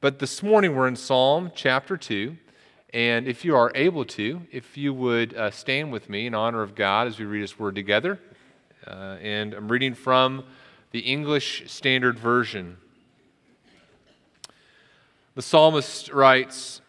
But 0.00 0.20
this 0.20 0.44
morning 0.44 0.76
we're 0.76 0.86
in 0.86 0.94
Psalm 0.94 1.50
chapter 1.56 1.96
2. 1.96 2.36
And 2.94 3.26
if 3.26 3.44
you 3.44 3.56
are 3.56 3.72
able 3.74 4.04
to, 4.04 4.42
if 4.52 4.76
you 4.76 4.94
would 4.94 5.34
uh, 5.34 5.50
stand 5.50 5.90
with 5.90 6.08
me 6.08 6.28
in 6.28 6.36
honor 6.36 6.62
of 6.62 6.76
God 6.76 7.08
as 7.08 7.18
we 7.18 7.24
read 7.24 7.40
His 7.40 7.58
Word 7.58 7.74
together. 7.74 8.20
Uh, 8.86 9.16
and 9.20 9.52
I'm 9.54 9.68
reading 9.68 9.94
from 9.94 10.44
the 10.92 11.00
English 11.00 11.64
Standard 11.66 12.16
Version. 12.16 12.76
The 15.34 15.42
psalmist 15.42 16.12
writes 16.12 16.80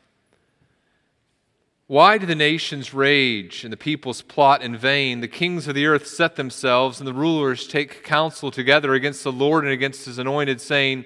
Why 1.87 2.19
do 2.19 2.27
the 2.27 2.35
nations 2.35 2.93
rage 2.93 3.63
and 3.63 3.73
the 3.73 3.77
peoples 3.77 4.21
plot 4.21 4.61
in 4.61 4.77
vain? 4.77 5.21
The 5.21 5.27
kings 5.27 5.67
of 5.67 5.73
the 5.73 5.87
earth 5.87 6.05
set 6.05 6.35
themselves, 6.35 6.99
and 6.99 7.07
the 7.07 7.13
rulers 7.13 7.65
take 7.65 8.03
counsel 8.03 8.51
together 8.51 8.93
against 8.93 9.23
the 9.23 9.31
Lord 9.31 9.63
and 9.63 9.73
against 9.73 10.05
His 10.05 10.19
anointed, 10.19 10.61
saying, 10.61 11.05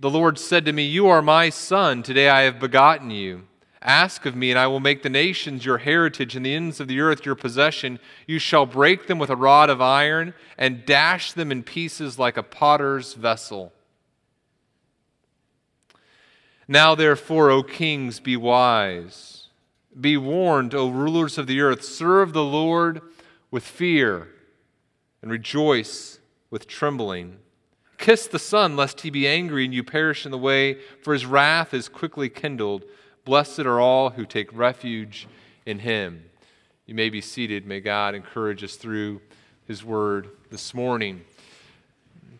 The 0.00 0.10
Lord 0.10 0.38
said 0.38 0.64
to 0.66 0.72
me, 0.72 0.84
You 0.84 1.08
are 1.08 1.22
my 1.22 1.50
son. 1.50 2.04
Today 2.04 2.28
I 2.28 2.42
have 2.42 2.60
begotten 2.60 3.10
you. 3.10 3.48
Ask 3.82 4.26
of 4.26 4.36
me, 4.36 4.50
and 4.50 4.58
I 4.58 4.68
will 4.68 4.78
make 4.78 5.02
the 5.02 5.10
nations 5.10 5.64
your 5.64 5.78
heritage 5.78 6.36
and 6.36 6.46
the 6.46 6.54
ends 6.54 6.78
of 6.78 6.86
the 6.86 7.00
earth 7.00 7.26
your 7.26 7.34
possession. 7.34 7.98
You 8.24 8.38
shall 8.38 8.64
break 8.64 9.08
them 9.08 9.18
with 9.18 9.28
a 9.28 9.36
rod 9.36 9.70
of 9.70 9.80
iron 9.80 10.34
and 10.56 10.86
dash 10.86 11.32
them 11.32 11.50
in 11.50 11.64
pieces 11.64 12.16
like 12.16 12.36
a 12.36 12.44
potter's 12.44 13.14
vessel. 13.14 13.72
Now, 16.68 16.94
therefore, 16.94 17.50
O 17.50 17.64
kings, 17.64 18.20
be 18.20 18.36
wise. 18.36 19.48
Be 20.00 20.16
warned, 20.16 20.76
O 20.76 20.90
rulers 20.90 21.38
of 21.38 21.48
the 21.48 21.60
earth. 21.60 21.82
Serve 21.82 22.32
the 22.32 22.44
Lord 22.44 23.00
with 23.50 23.64
fear 23.64 24.28
and 25.22 25.30
rejoice 25.30 26.20
with 26.50 26.68
trembling. 26.68 27.38
Kiss 27.98 28.28
the 28.28 28.38
Son, 28.38 28.76
lest 28.76 29.02
he 29.02 29.10
be 29.10 29.26
angry 29.26 29.64
and 29.64 29.74
you 29.74 29.82
perish 29.82 30.24
in 30.24 30.30
the 30.30 30.38
way, 30.38 30.78
for 31.02 31.12
his 31.12 31.26
wrath 31.26 31.74
is 31.74 31.88
quickly 31.88 32.28
kindled. 32.28 32.84
Blessed 33.24 33.60
are 33.60 33.80
all 33.80 34.10
who 34.10 34.24
take 34.24 34.56
refuge 34.56 35.26
in 35.66 35.80
him. 35.80 36.24
You 36.86 36.94
may 36.94 37.10
be 37.10 37.20
seated. 37.20 37.66
May 37.66 37.80
God 37.80 38.14
encourage 38.14 38.64
us 38.64 38.76
through 38.76 39.20
his 39.66 39.84
word 39.84 40.30
this 40.50 40.72
morning. 40.72 41.22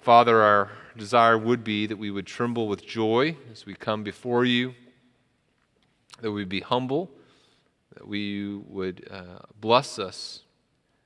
Father, 0.00 0.40
our 0.40 0.70
desire 0.96 1.36
would 1.36 1.62
be 1.64 1.86
that 1.86 1.98
we 1.98 2.10
would 2.10 2.26
tremble 2.26 2.68
with 2.68 2.86
joy 2.86 3.36
as 3.52 3.66
we 3.66 3.74
come 3.74 4.02
before 4.02 4.44
you, 4.44 4.74
that 6.22 6.32
we 6.32 6.44
be 6.44 6.60
humble, 6.60 7.10
that 7.94 8.08
we 8.08 8.54
would 8.54 9.06
uh, 9.10 9.40
bless 9.60 9.98
us 9.98 10.42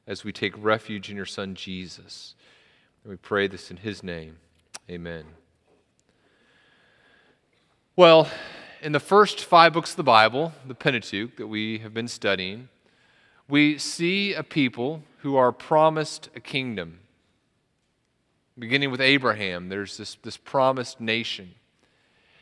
as 0.06 0.24
we 0.24 0.32
take 0.32 0.52
refuge 0.62 1.10
in 1.10 1.16
your 1.16 1.26
Son 1.26 1.54
Jesus. 1.54 2.34
And 3.04 3.10
we 3.10 3.16
pray 3.16 3.48
this 3.48 3.70
in 3.70 3.78
his 3.78 4.02
name. 4.02 4.36
Amen. 4.88 5.24
Well, 7.96 8.28
in 8.80 8.92
the 8.92 9.00
first 9.00 9.44
five 9.44 9.72
books 9.72 9.90
of 9.90 9.96
the 9.96 10.02
Bible, 10.02 10.52
the 10.66 10.74
Pentateuch 10.74 11.36
that 11.36 11.48
we 11.48 11.78
have 11.78 11.92
been 11.92 12.08
studying, 12.08 12.68
we 13.48 13.76
see 13.76 14.34
a 14.34 14.42
people 14.42 15.02
who 15.18 15.36
are 15.36 15.52
promised 15.52 16.28
a 16.36 16.40
kingdom. 16.40 17.00
Beginning 18.58 18.90
with 18.90 19.00
Abraham, 19.00 19.68
there's 19.68 19.96
this, 19.96 20.16
this 20.22 20.36
promised 20.36 21.00
nation. 21.00 21.54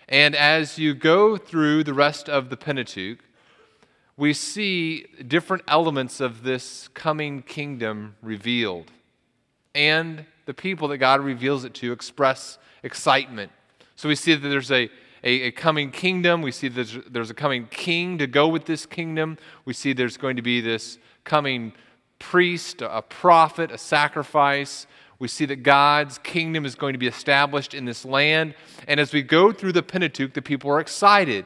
And 0.08 0.34
as 0.34 0.78
you 0.78 0.92
go 0.94 1.36
through 1.36 1.84
the 1.84 1.94
rest 1.94 2.28
of 2.28 2.50
the 2.50 2.56
Pentateuch, 2.56 3.20
we 4.16 4.34
see 4.34 5.06
different 5.26 5.62
elements 5.66 6.20
of 6.20 6.42
this 6.42 6.88
coming 6.88 7.42
kingdom 7.42 8.16
revealed. 8.20 8.90
And 9.74 10.24
the 10.46 10.54
people 10.54 10.88
that 10.88 10.98
God 10.98 11.20
reveals 11.20 11.64
it 11.64 11.74
to 11.74 11.92
express 11.92 12.58
excitement. 12.82 13.52
So 13.96 14.08
we 14.08 14.14
see 14.14 14.34
that 14.34 14.48
there's 14.48 14.72
a, 14.72 14.90
a, 15.22 15.42
a 15.42 15.50
coming 15.52 15.90
kingdom. 15.90 16.42
We 16.42 16.52
see 16.52 16.68
there's, 16.68 16.98
there's 17.08 17.30
a 17.30 17.34
coming 17.34 17.66
king 17.70 18.18
to 18.18 18.26
go 18.26 18.48
with 18.48 18.64
this 18.64 18.86
kingdom. 18.86 19.38
We 19.64 19.74
see 19.74 19.92
there's 19.92 20.16
going 20.16 20.36
to 20.36 20.42
be 20.42 20.60
this 20.60 20.98
coming 21.24 21.72
priest, 22.18 22.82
a 22.82 23.02
prophet, 23.02 23.70
a 23.70 23.78
sacrifice. 23.78 24.86
We 25.18 25.28
see 25.28 25.44
that 25.46 25.62
God's 25.62 26.18
kingdom 26.18 26.64
is 26.64 26.74
going 26.74 26.94
to 26.94 26.98
be 26.98 27.06
established 27.06 27.74
in 27.74 27.84
this 27.84 28.04
land. 28.04 28.54
And 28.88 28.98
as 28.98 29.12
we 29.12 29.22
go 29.22 29.52
through 29.52 29.72
the 29.72 29.82
Pentateuch, 29.82 30.32
the 30.32 30.42
people 30.42 30.70
are 30.70 30.80
excited. 30.80 31.44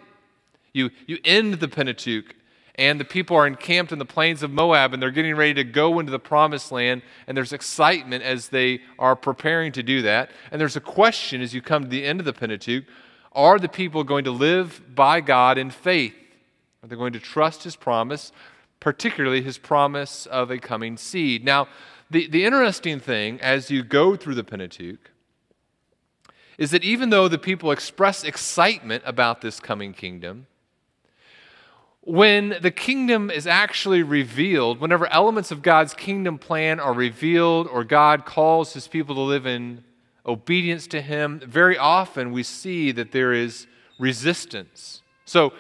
You, 0.73 0.91
you 1.07 1.19
end 1.25 1.55
the 1.55 1.69
Pentateuch, 1.69 2.35
and 2.77 2.99
the 2.99 3.05
people 3.05 3.37
are 3.37 3.47
encamped 3.47 3.93
in 3.93 3.99
the 3.99 4.05
plains 4.05 4.43
of 4.43 4.51
Moab, 4.51 4.93
and 4.93 5.03
they're 5.03 5.13
getting 5.13 5.37
ready 5.37 5.55
to 5.55 5.65
go 5.65 6.01
into 6.01 6.11
the 6.11 6.19
promised 6.19 6.73
land. 6.73 7.03
And 7.27 7.37
there's 7.37 7.53
excitement 7.53 8.25
as 8.25 8.49
they 8.49 8.81
are 8.99 9.15
preparing 9.15 9.71
to 9.73 9.83
do 9.83 10.03
that. 10.03 10.31
And 10.51 10.61
there's 10.61 10.77
a 10.77 10.81
question 10.81 11.41
as 11.41 11.55
you 11.55 11.63
come 11.63 11.85
to 11.85 11.89
the 11.89 12.05
end 12.05 12.21
of 12.21 12.27
the 12.27 12.33
Pentateuch 12.33 12.85
are 13.33 13.59
the 13.59 13.69
people 13.69 14.05
going 14.05 14.25
to 14.25 14.31
live 14.31 14.95
by 14.95 15.21
God 15.21 15.59
in 15.59 15.71
faith? 15.71 16.15
Are 16.83 16.89
they 16.89 16.95
going 16.95 17.15
to 17.15 17.21
trust 17.21 17.65
his 17.65 17.75
promise, 17.75 18.31
particularly 18.79 19.43
his 19.43 19.59
promise 19.59 20.27
of 20.27 20.53
a 20.53 20.59
coming 20.59 20.97
seed? 20.97 21.45
Now, 21.45 21.67
the, 22.11 22.29
the 22.29 22.45
interesting 22.45 23.01
thing 23.01 23.41
as 23.41 23.71
you 23.71 23.83
go 23.83 24.15
through 24.15 24.37
the 24.37 24.45
Pentateuch 24.45 25.11
is 26.59 26.71
that 26.71 26.85
even 26.85 27.11
though 27.11 27.27
the 27.27 27.39
people 27.39 27.73
express 27.73 28.23
excitement 28.23 29.03
about 29.05 29.41
this 29.41 29.59
coming 29.59 29.93
kingdom, 29.93 30.47
when 32.07 32.57
the 32.61 32.71
kingdom 32.71 33.31
is 33.31 33.47
actually 33.47 34.03
revealed, 34.03 34.79
whenever 34.79 35.07
elements 35.07 35.51
of 35.51 35.63
God's 35.63 35.95
kingdom 35.95 36.39
plan 36.39 36.79
are 36.79 36.93
revealed 36.93 37.67
or 37.67 37.83
God 37.83 38.27
calls 38.27 38.75
his 38.75 38.87
people 38.87 39.15
to 39.15 39.23
live 39.23 39.47
in 39.47 39.83
obedience 40.27 40.87
to 40.89 41.01
Him, 41.01 41.41
very 41.41 41.79
often 41.79 42.33
we 42.33 42.43
see 42.43 42.93
that 42.93 43.13
there 43.13 43.33
is 43.33 43.67
resistance. 43.99 45.03
So, 45.25 45.53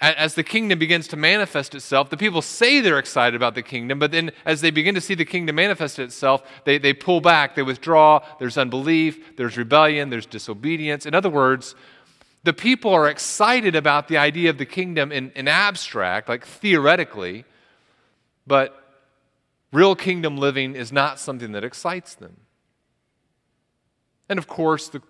as 0.00 0.34
the 0.34 0.42
kingdom 0.42 0.80
begins 0.80 1.06
to 1.08 1.16
manifest 1.16 1.76
itself, 1.76 2.10
the 2.10 2.16
people 2.16 2.42
say 2.42 2.80
they're 2.80 2.98
excited 2.98 3.36
about 3.36 3.54
the 3.54 3.62
kingdom, 3.62 4.00
but 4.00 4.10
then 4.10 4.32
as 4.44 4.60
they 4.60 4.72
begin 4.72 4.96
to 4.96 5.00
see 5.00 5.14
the 5.14 5.24
kingdom 5.24 5.54
manifest 5.54 6.00
itself, 6.00 6.42
they, 6.64 6.76
they 6.76 6.92
pull 6.92 7.20
back, 7.20 7.54
they 7.54 7.62
withdraw, 7.62 8.20
there's 8.40 8.58
unbelief, 8.58 9.36
there's 9.36 9.56
rebellion, 9.56 10.10
there's 10.10 10.26
disobedience. 10.26 11.06
In 11.06 11.14
other 11.14 11.30
words, 11.30 11.76
the 12.44 12.52
people 12.52 12.92
are 12.92 13.08
excited 13.08 13.76
about 13.76 14.08
the 14.08 14.18
idea 14.18 14.50
of 14.50 14.58
the 14.58 14.66
kingdom 14.66 15.12
in, 15.12 15.30
in 15.36 15.46
abstract, 15.46 16.28
like 16.28 16.44
theoretically, 16.44 17.44
but 18.46 19.00
real 19.72 19.94
kingdom 19.94 20.36
living 20.36 20.74
is 20.74 20.92
not 20.92 21.20
something 21.20 21.52
that 21.52 21.64
excites 21.64 22.14
them. 22.14 22.36
And 24.28 24.38
of 24.38 24.48
course, 24.48 24.88
the, 24.88 25.02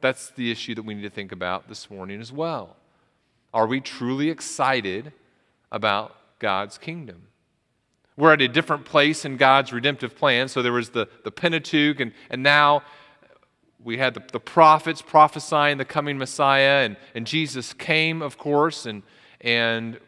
that's 0.00 0.30
the 0.30 0.50
issue 0.50 0.74
that 0.74 0.82
we 0.84 0.94
need 0.94 1.02
to 1.02 1.10
think 1.10 1.32
about 1.32 1.68
this 1.68 1.90
morning 1.90 2.20
as 2.20 2.32
well. 2.32 2.76
Are 3.52 3.66
we 3.66 3.80
truly 3.80 4.30
excited 4.30 5.12
about 5.72 6.14
God's 6.38 6.78
kingdom? 6.78 7.22
We're 8.16 8.32
at 8.32 8.40
a 8.40 8.48
different 8.48 8.84
place 8.84 9.24
in 9.24 9.36
God's 9.36 9.72
redemptive 9.72 10.16
plan. 10.16 10.48
So 10.48 10.62
there 10.62 10.72
was 10.72 10.90
the, 10.90 11.08
the 11.24 11.30
Pentateuch, 11.30 12.00
and, 12.00 12.12
and 12.30 12.42
now 12.42 12.82
we 13.82 13.98
had 13.98 14.14
the, 14.14 14.22
the 14.32 14.40
prophets 14.40 15.02
prophesying 15.02 15.78
the 15.78 15.84
coming 15.84 16.18
Messiah, 16.18 16.84
and, 16.84 16.96
and 17.14 17.26
Jesus 17.26 17.72
came, 17.72 18.22
of 18.22 18.38
course, 18.38 18.86
and, 18.86 19.02
and 19.40 19.98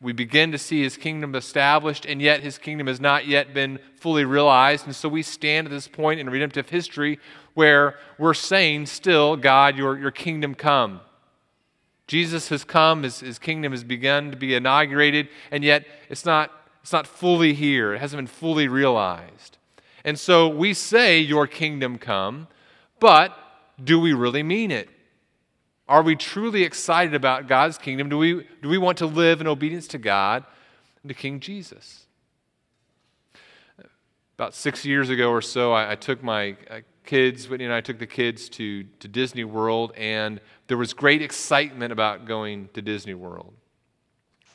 we 0.00 0.12
begin 0.12 0.52
to 0.52 0.58
see 0.58 0.82
his 0.82 0.96
kingdom 0.96 1.34
established, 1.34 2.04
and 2.04 2.20
yet 2.20 2.40
his 2.40 2.58
kingdom 2.58 2.86
has 2.86 3.00
not 3.00 3.26
yet 3.26 3.54
been 3.54 3.78
fully 3.96 4.24
realized. 4.24 4.86
And 4.86 4.94
so 4.94 5.08
we 5.08 5.22
stand 5.22 5.66
at 5.66 5.70
this 5.70 5.88
point 5.88 6.20
in 6.20 6.28
redemptive 6.28 6.68
history 6.68 7.18
where 7.54 7.96
we're 8.18 8.34
saying 8.34 8.86
still, 8.86 9.36
God, 9.36 9.76
your, 9.76 9.98
your 9.98 10.10
kingdom 10.10 10.54
come. 10.54 11.00
Jesus 12.06 12.50
has 12.50 12.62
come, 12.62 13.02
his, 13.02 13.20
his 13.20 13.38
kingdom 13.38 13.72
has 13.72 13.82
begun 13.82 14.30
to 14.30 14.36
be 14.36 14.54
inaugurated, 14.54 15.28
and 15.50 15.64
yet 15.64 15.86
it's 16.08 16.24
not, 16.24 16.52
it's 16.82 16.92
not 16.92 17.06
fully 17.06 17.54
here. 17.54 17.94
It 17.94 17.98
hasn't 17.98 18.18
been 18.18 18.26
fully 18.26 18.68
realized. 18.68 19.56
And 20.04 20.18
so 20.18 20.46
we 20.46 20.72
say, 20.72 21.18
Your 21.18 21.46
kingdom 21.48 21.98
come, 21.98 22.46
but 23.00 23.36
do 23.82 24.00
we 24.00 24.12
really 24.12 24.42
mean 24.42 24.70
it? 24.70 24.88
Are 25.88 26.02
we 26.02 26.16
truly 26.16 26.64
excited 26.64 27.14
about 27.14 27.46
God's 27.46 27.78
kingdom? 27.78 28.08
Do 28.08 28.18
we, 28.18 28.46
do 28.62 28.68
we 28.68 28.78
want 28.78 28.98
to 28.98 29.06
live 29.06 29.40
in 29.40 29.46
obedience 29.46 29.86
to 29.88 29.98
God 29.98 30.44
and 31.02 31.08
to 31.08 31.14
King 31.14 31.38
Jesus? 31.38 32.06
About 34.36 34.54
six 34.54 34.84
years 34.84 35.08
ago 35.08 35.30
or 35.30 35.40
so, 35.40 35.72
I, 35.72 35.92
I 35.92 35.94
took 35.94 36.22
my 36.22 36.56
uh, 36.68 36.80
kids, 37.04 37.48
Whitney 37.48 37.64
and 37.66 37.72
I 37.72 37.80
took 37.80 37.98
the 37.98 38.06
kids 38.06 38.48
to, 38.50 38.82
to 38.82 39.08
Disney 39.08 39.44
World, 39.44 39.92
and 39.96 40.40
there 40.66 40.76
was 40.76 40.92
great 40.92 41.22
excitement 41.22 41.92
about 41.92 42.26
going 42.26 42.68
to 42.74 42.82
Disney 42.82 43.14
World. 43.14 43.54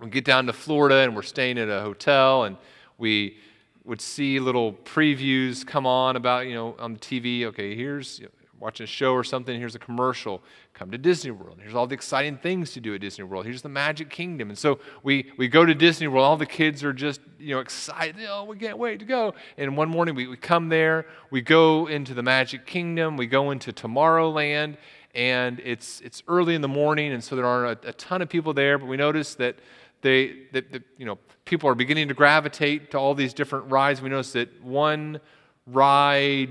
we 0.02 0.10
get 0.10 0.26
down 0.26 0.46
to 0.48 0.54
Florida 0.54 0.98
and 0.98 1.16
we're 1.16 1.22
staying 1.22 1.58
at 1.58 1.70
a 1.70 1.82
hotel 1.82 2.44
and 2.44 2.58
we 2.98 3.38
would 3.84 4.02
see 4.02 4.40
little 4.40 4.74
previews 4.74 5.66
come 5.66 5.86
on 5.86 6.16
about, 6.16 6.48
you 6.48 6.54
know, 6.54 6.76
on 6.80 6.94
the 6.94 7.00
TV. 7.00 7.46
Okay, 7.46 7.76
here's 7.76 8.22
watching 8.62 8.84
a 8.84 8.88
show 8.88 9.14
or 9.14 9.24
something. 9.24 9.60
Here's 9.60 9.74
a 9.74 9.80
commercial. 9.80 10.42
Come 10.74 10.92
to 10.92 10.98
Disney 10.98 11.32
World. 11.32 11.58
Here's 11.60 11.74
all 11.74 11.88
the 11.88 11.96
exciting 11.96 12.38
things 12.38 12.72
to 12.74 12.80
do 12.80 12.94
at 12.94 13.02
Disney 13.02 13.24
World. 13.24 13.46
Here's 13.46 13.64
the 13.64 13.70
Magic 13.70 14.10
Kingdom. 14.10 14.50
And 14.50 14.58
so 14.58 14.80
we, 15.02 15.32
we 15.36 15.48
go 15.48 15.66
to 15.66 15.74
Disney 15.74 16.08
World. 16.08 16.24
All 16.24 16.38
the 16.38 16.46
kids 16.46 16.84
are 16.84 16.94
just, 16.94 17.22
you 17.40 17.56
know, 17.56 17.60
excited. 17.60 18.16
Oh, 18.30 18.44
we 18.44 18.58
can't 18.58 18.78
wait 18.78 19.00
to 19.00 19.06
go. 19.06 19.34
And 19.58 19.76
one 19.76 19.90
morning 19.90 20.14
we, 20.14 20.28
we 20.28 20.38
come 20.38 20.70
there. 20.70 21.08
We 21.32 21.42
go 21.42 21.88
into 21.88 22.14
the 22.14 22.24
Magic 22.24 22.68
Kingdom. 22.68 23.18
We 23.18 23.26
go 23.26 23.50
into 23.50 23.74
Tomorrowland. 23.74 24.78
And 25.16 25.60
it's, 25.60 26.00
it's 26.02 26.24
early 26.28 26.56
in 26.56 26.62
the 26.62 26.70
morning, 26.70 27.12
and 27.12 27.22
so 27.22 27.36
there 27.36 27.46
aren't 27.46 27.84
a, 27.84 27.90
a 27.90 27.94
ton 27.94 28.22
of 28.22 28.30
people 28.30 28.54
there. 28.54 28.78
But 28.78 28.86
we 28.86 28.96
notice 28.96 29.36
that 29.36 29.58
they, 30.02 30.48
that, 30.52 30.84
you 30.98 31.06
know, 31.06 31.18
people 31.46 31.70
are 31.70 31.76
beginning 31.76 32.08
to 32.08 32.14
gravitate 32.14 32.92
to 32.92 32.98
all 32.98 33.14
these 33.14 33.34
different 33.34 33.72
rides. 33.72 34.02
We 34.02 34.10
notice 34.10 34.34
that 34.34 34.64
one 34.64 35.20
ride, 35.68 36.50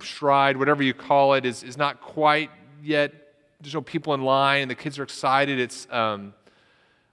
stride, 0.00 0.56
whatever 0.56 0.82
you 0.82 0.94
call 0.94 1.34
it, 1.34 1.44
is, 1.44 1.62
is 1.62 1.76
not 1.76 2.00
quite 2.00 2.50
yet. 2.82 3.12
There's 3.60 3.74
no 3.74 3.82
people 3.82 4.14
in 4.14 4.22
line, 4.22 4.62
and 4.62 4.70
the 4.70 4.74
kids 4.74 4.98
are 4.98 5.02
excited. 5.02 5.58
It's 5.58 5.86
um, 5.90 6.34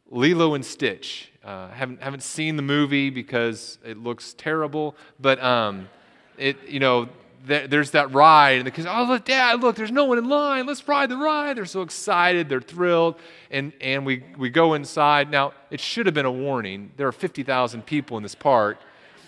Lilo 0.09 0.53
and 0.53 0.65
Stitch. 0.65 1.31
Uh, 1.43 1.69
haven't 1.69 2.01
haven't 2.03 2.21
seen 2.21 2.55
the 2.55 2.61
movie 2.61 3.09
because 3.09 3.79
it 3.83 3.97
looks 3.97 4.33
terrible, 4.33 4.95
but 5.19 5.41
um, 5.41 5.89
it 6.37 6.57
you 6.67 6.79
know 6.79 7.09
there's 7.45 7.91
that 7.91 8.13
ride, 8.13 8.57
and 8.57 8.67
the 8.67 8.71
kids, 8.71 8.87
oh, 8.89 9.03
look, 9.03 9.25
Dad, 9.25 9.61
look, 9.61 9.75
there's 9.75 9.91
no 9.91 10.05
one 10.05 10.17
in 10.17 10.29
line. 10.29 10.65
Let's 10.65 10.87
ride 10.87 11.09
the 11.09 11.17
ride. 11.17 11.57
They're 11.57 11.65
so 11.65 11.81
excited. 11.81 12.49
They're 12.49 12.61
thrilled. 12.61 13.15
And, 13.49 13.73
and 13.81 14.05
we, 14.05 14.23
we 14.37 14.49
go 14.49 14.73
inside. 14.73 15.31
Now, 15.31 15.53
it 15.69 15.79
should 15.79 16.05
have 16.05 16.15
been 16.15 16.25
a 16.25 16.31
warning. 16.31 16.91
There 16.97 17.07
are 17.07 17.11
50,000 17.11 17.85
people 17.85 18.17
in 18.17 18.23
this 18.23 18.35
park, 18.35 18.79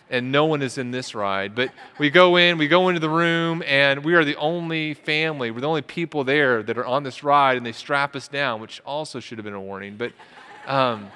and 0.10 0.32
no 0.32 0.46
one 0.46 0.62
is 0.62 0.78
in 0.78 0.92
this 0.92 1.16
ride. 1.16 1.56
But 1.56 1.72
we 1.98 2.10
go 2.10 2.36
in, 2.36 2.58
we 2.58 2.68
go 2.68 2.90
into 2.90 3.00
the 3.00 3.10
room, 3.10 3.64
and 3.66 4.04
we 4.04 4.14
are 4.14 4.24
the 4.24 4.36
only 4.36 4.94
family, 4.94 5.50
we're 5.50 5.62
the 5.62 5.68
only 5.68 5.82
people 5.82 6.24
there 6.24 6.62
that 6.64 6.78
are 6.78 6.86
on 6.86 7.04
this 7.04 7.24
ride, 7.24 7.58
and 7.58 7.66
they 7.66 7.72
strap 7.72 8.16
us 8.16 8.28
down, 8.28 8.62
which 8.62 8.82
also 8.86 9.20
should 9.20 9.38
have 9.38 9.46
been 9.46 9.54
a 9.54 9.62
warning. 9.62 9.98
But, 9.98 10.14
um, 10.68 11.08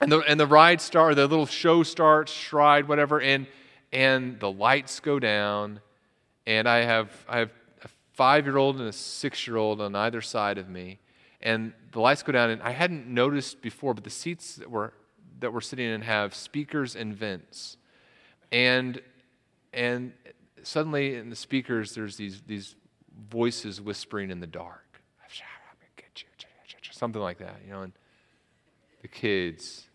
and, 0.00 0.12
the, 0.12 0.20
and 0.20 0.38
the 0.38 0.46
ride 0.46 0.80
start, 0.80 1.16
the 1.16 1.26
little 1.26 1.46
show 1.46 1.82
starts, 1.82 2.32
stride, 2.32 2.86
whatever, 2.86 3.20
and, 3.20 3.46
and 3.92 4.38
the 4.38 4.50
lights 4.50 5.00
go 5.00 5.18
down 5.18 5.80
and 6.46 6.68
I 6.68 6.78
have, 6.78 7.10
I 7.28 7.38
have 7.38 7.50
a 7.82 7.88
five 8.12 8.46
year 8.46 8.56
old 8.56 8.78
and 8.78 8.88
a 8.88 8.92
six 8.92 9.46
year 9.46 9.56
old 9.56 9.80
on 9.80 9.94
either 9.94 10.20
side 10.20 10.58
of 10.58 10.68
me. 10.68 11.00
And 11.42 11.72
the 11.92 12.00
lights 12.00 12.22
go 12.22 12.32
down, 12.32 12.50
and 12.50 12.62
I 12.62 12.70
hadn't 12.70 13.06
noticed 13.06 13.60
before, 13.60 13.94
but 13.94 14.04
the 14.04 14.10
seats 14.10 14.56
that 14.56 14.70
we're, 14.70 14.90
that 15.40 15.52
we're 15.52 15.60
sitting 15.60 15.86
in 15.86 16.02
have 16.02 16.34
speakers 16.34 16.96
and 16.96 17.14
vents. 17.14 17.76
And, 18.50 19.00
and 19.72 20.12
suddenly 20.62 21.16
in 21.16 21.30
the 21.30 21.36
speakers, 21.36 21.94
there's 21.94 22.16
these, 22.16 22.42
these 22.46 22.74
voices 23.30 23.80
whispering 23.80 24.30
in 24.30 24.40
the 24.40 24.46
dark. 24.46 24.82
Something 26.90 27.20
like 27.20 27.38
that, 27.38 27.56
you 27.62 27.72
know, 27.72 27.82
and 27.82 27.92
the 29.02 29.08
kids 29.08 29.86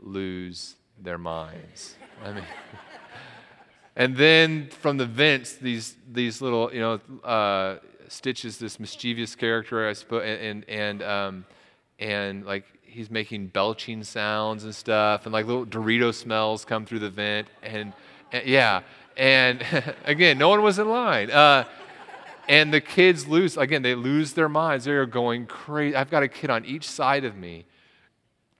lose 0.00 0.74
their 0.98 1.18
minds. 1.18 1.94
I 2.24 2.32
mean, 2.32 2.44
and 3.96 4.16
then 4.16 4.68
from 4.68 4.98
the 4.98 5.06
vents, 5.06 5.54
these, 5.54 5.96
these 6.12 6.40
little, 6.40 6.72
you 6.72 6.80
know, 6.80 7.00
uh, 7.24 7.78
Stitches 8.08 8.58
this 8.58 8.78
mischievous 8.78 9.34
character, 9.34 9.88
I 9.88 9.92
suppose, 9.92 10.22
and, 10.24 10.64
and, 10.68 11.02
um, 11.02 11.44
and 11.98 12.46
like 12.46 12.64
he's 12.82 13.10
making 13.10 13.48
belching 13.48 14.04
sounds 14.04 14.64
and 14.64 14.74
stuff, 14.74 15.26
and 15.26 15.32
like 15.32 15.46
little 15.46 15.66
Dorito 15.66 16.14
smells 16.14 16.64
come 16.64 16.86
through 16.86 17.00
the 17.00 17.10
vent, 17.10 17.48
and, 17.62 17.92
and 18.32 18.46
yeah, 18.46 18.82
and 19.16 19.64
again, 20.04 20.38
no 20.38 20.48
one 20.48 20.62
was 20.62 20.78
in 20.78 20.88
line. 20.88 21.30
Uh, 21.30 21.64
and 22.48 22.72
the 22.72 22.80
kids 22.80 23.26
lose, 23.26 23.56
again, 23.56 23.82
they 23.82 23.94
lose 23.96 24.34
their 24.34 24.48
minds. 24.48 24.84
They're 24.84 25.04
going 25.04 25.46
crazy. 25.46 25.96
I've 25.96 26.10
got 26.10 26.22
a 26.22 26.28
kid 26.28 26.48
on 26.48 26.64
each 26.64 26.88
side 26.88 27.24
of 27.24 27.36
me. 27.36 27.64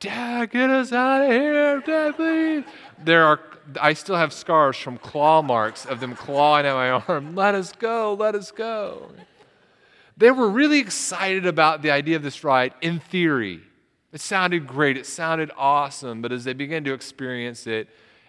Dad, 0.07 0.51
get 0.51 0.71
us 0.71 0.93
out 0.93 1.23
of 1.23 1.31
here, 1.33 1.81
Dad, 1.81 2.15
please. 2.15 2.65
There 3.03 3.25
are 3.25 3.41
I 3.81 3.95
still 3.95 4.15
have 4.15 4.33
scars 4.33 4.77
from 4.77 4.99
claw 4.99 5.43
marks 5.43 5.85
of 5.85 5.99
them 5.99 6.15
clawing 6.15 6.65
at 6.65 6.75
my 6.75 6.91
arm. 6.91 7.35
Let 7.35 7.57
us 7.57 7.73
go, 7.73 8.15
let 8.15 8.37
us 8.37 8.53
go. 8.53 9.11
They 10.17 10.31
were 10.31 10.49
really 10.49 10.79
excited 10.79 11.45
about 11.45 11.83
the 11.83 11.91
idea 11.91 12.15
of 12.15 12.23
this 12.23 12.45
ride 12.45 12.75
in 12.81 13.01
theory. 13.01 13.63
It 14.13 14.21
sounded 14.21 14.69
great, 14.69 14.97
it 14.97 15.07
sounded 15.07 15.51
awesome, 15.57 16.23
but 16.23 16.31
as 16.31 16.45
they 16.45 16.53
began 16.53 16.85
to 16.85 16.95
experience 16.95 17.67
it, 17.67 17.89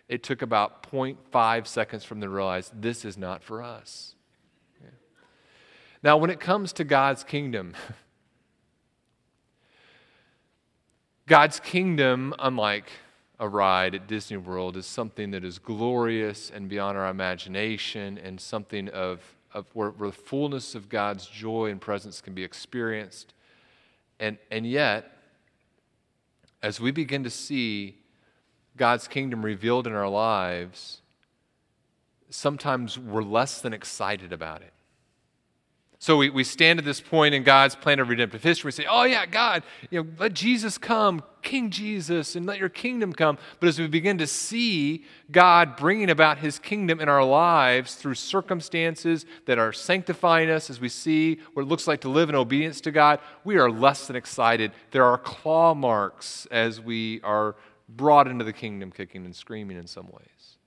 it 0.10 0.24
took 0.24 0.42
about 0.42 0.92
0.5 0.92 1.68
seconds 1.68 2.04
from 2.04 2.20
them 2.20 2.30
to 2.30 2.36
realize 2.36 2.72
this 2.74 3.06
is 3.06 3.18
not 3.18 3.44
for 3.44 3.62
us. 3.62 4.16
Yeah. 4.82 4.90
Now, 6.02 6.18
when 6.18 6.32
it 6.32 6.40
comes 6.40 6.74
to 6.74 6.84
God's 6.84 7.24
kingdom, 7.24 7.76
God's 11.28 11.60
kingdom, 11.60 12.34
unlike 12.40 12.90
a 13.38 13.50
ride 13.50 13.94
at 13.94 14.08
Disney 14.08 14.38
World 14.38 14.78
is 14.78 14.86
something 14.86 15.32
that 15.32 15.44
is 15.44 15.60
glorious 15.60 16.50
and 16.50 16.70
beyond 16.70 16.98
our 16.98 17.10
imagination 17.10 18.18
and 18.18 18.40
something 18.40 18.88
of, 18.90 19.22
of 19.54 19.68
where, 19.74 19.90
where 19.90 20.10
the 20.10 20.16
fullness 20.16 20.74
of 20.74 20.88
God's 20.88 21.28
joy 21.28 21.70
and 21.70 21.82
presence 21.82 22.22
can 22.22 22.34
be 22.34 22.46
experienced. 22.46 23.34
And, 24.22 24.38
and 24.50 24.66
yet, 24.66 25.18
as 26.64 26.80
we 26.80 26.92
begin 26.92 27.26
to 27.26 27.30
see 27.30 27.98
God's 28.78 29.10
kingdom 29.10 29.44
revealed 29.44 29.86
in 29.86 29.92
our 29.92 30.10
lives, 30.10 31.02
sometimes 32.30 32.98
we're 32.98 33.22
less 33.22 33.60
than 33.60 33.74
excited 33.74 34.32
about 34.32 34.62
it. 34.62 34.72
So 36.00 36.18
we, 36.18 36.30
we 36.30 36.44
stand 36.44 36.78
at 36.78 36.86
this 36.86 37.02
point 37.02 37.34
in 37.34 37.42
God's 37.42 37.76
plan 37.76 38.00
of 38.00 38.10
redemptive 38.10 38.44
history. 38.44 38.68
We 38.68 38.72
say, 38.72 38.86
oh, 38.88 39.04
yeah, 39.04 39.26
God, 39.26 39.64
you 39.90 40.04
know, 40.04 40.10
let 40.20 40.34
Jesus 40.34 40.78
come, 40.78 41.24
King 41.42 41.72
Jesus, 41.72 42.36
and 42.36 42.46
let 42.46 42.60
your 42.60 42.70
kingdom 42.70 43.14
come. 43.14 43.40
But 43.60 43.70
as 43.70 43.80
we 43.80 43.88
begin 43.88 44.20
to 44.20 44.28
see 44.28 45.06
God 45.32 45.76
bringing 45.76 46.12
about 46.12 46.38
his 46.38 46.60
kingdom 46.60 47.00
in 47.00 47.10
our 47.10 47.24
lives 47.24 47.96
through 47.96 48.14
circumstances 48.14 49.26
that 49.46 49.58
are 49.58 49.74
sanctifying 49.74 50.52
us, 50.52 50.70
as 50.70 50.80
we 50.80 50.90
see 50.90 51.40
what 51.54 51.64
it 51.64 51.68
looks 51.68 51.88
like 51.88 52.02
to 52.02 52.10
live 52.10 52.30
in 52.30 52.36
obedience 52.36 52.80
to 52.82 52.92
God, 52.92 53.20
we 53.44 53.58
are 53.58 53.72
less 53.72 54.06
than 54.06 54.16
excited. 54.16 54.74
There 54.92 55.04
are 55.04 55.18
claw 55.18 55.74
marks 55.74 56.46
as 56.52 56.80
we 56.80 57.22
are 57.22 57.56
brought 57.90 58.28
into 58.28 58.46
the 58.46 58.54
kingdom 58.54 58.92
kicking 58.92 59.26
and 59.26 59.36
screaming 59.36 59.78
in 59.78 59.88
some 59.88 60.08
ways. 60.12 60.58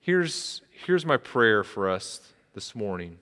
Here's, 0.00 0.62
here's 0.86 1.04
my 1.04 1.18
prayer 1.18 1.62
for 1.62 1.90
us 1.90 2.32
this 2.54 2.74
morning 2.74 3.18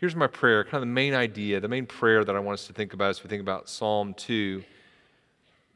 here's 0.00 0.16
my 0.16 0.26
prayer, 0.26 0.64
kind 0.64 0.76
of 0.76 0.80
the 0.80 0.86
main 0.86 1.12
idea, 1.12 1.60
the 1.60 1.68
main 1.68 1.84
prayer 1.84 2.24
that 2.24 2.34
I 2.34 2.38
want 2.38 2.54
us 2.54 2.66
to 2.68 2.72
think 2.72 2.94
about 2.94 3.10
as 3.10 3.22
we 3.22 3.28
think 3.28 3.42
about 3.42 3.68
Psalm 3.68 4.14
2. 4.14 4.64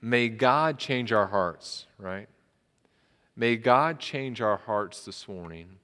May 0.00 0.30
God 0.30 0.78
change 0.78 1.12
our 1.12 1.26
hearts, 1.26 1.86
right? 1.98 2.26
May 3.36 3.56
God 3.56 4.00
change 4.00 4.40
our 4.40 4.56
hearts 4.56 5.04
this 5.04 5.28
morning 5.28 5.76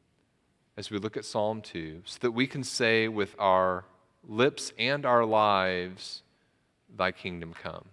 as 0.78 0.90
we 0.90 0.96
look 0.96 1.18
at 1.18 1.26
Psalm 1.26 1.60
2 1.60 2.00
so 2.06 2.18
that 2.22 2.30
we 2.30 2.46
can 2.46 2.64
say 2.64 3.08
with 3.08 3.36
our 3.38 3.84
lips 4.26 4.72
and 4.78 5.04
our 5.04 5.24
lives, 5.24 6.22
Thy 6.96 7.12
kingdom 7.12 7.52
come. 7.62 7.84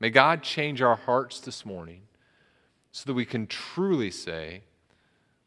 May 0.00 0.08
God 0.08 0.42
change 0.42 0.80
our 0.80 0.96
hearts 0.96 1.40
this 1.40 1.66
morning 1.66 2.00
so 2.90 3.04
that 3.04 3.14
we 3.14 3.26
can 3.26 3.46
truly 3.46 4.10
say 4.10 4.62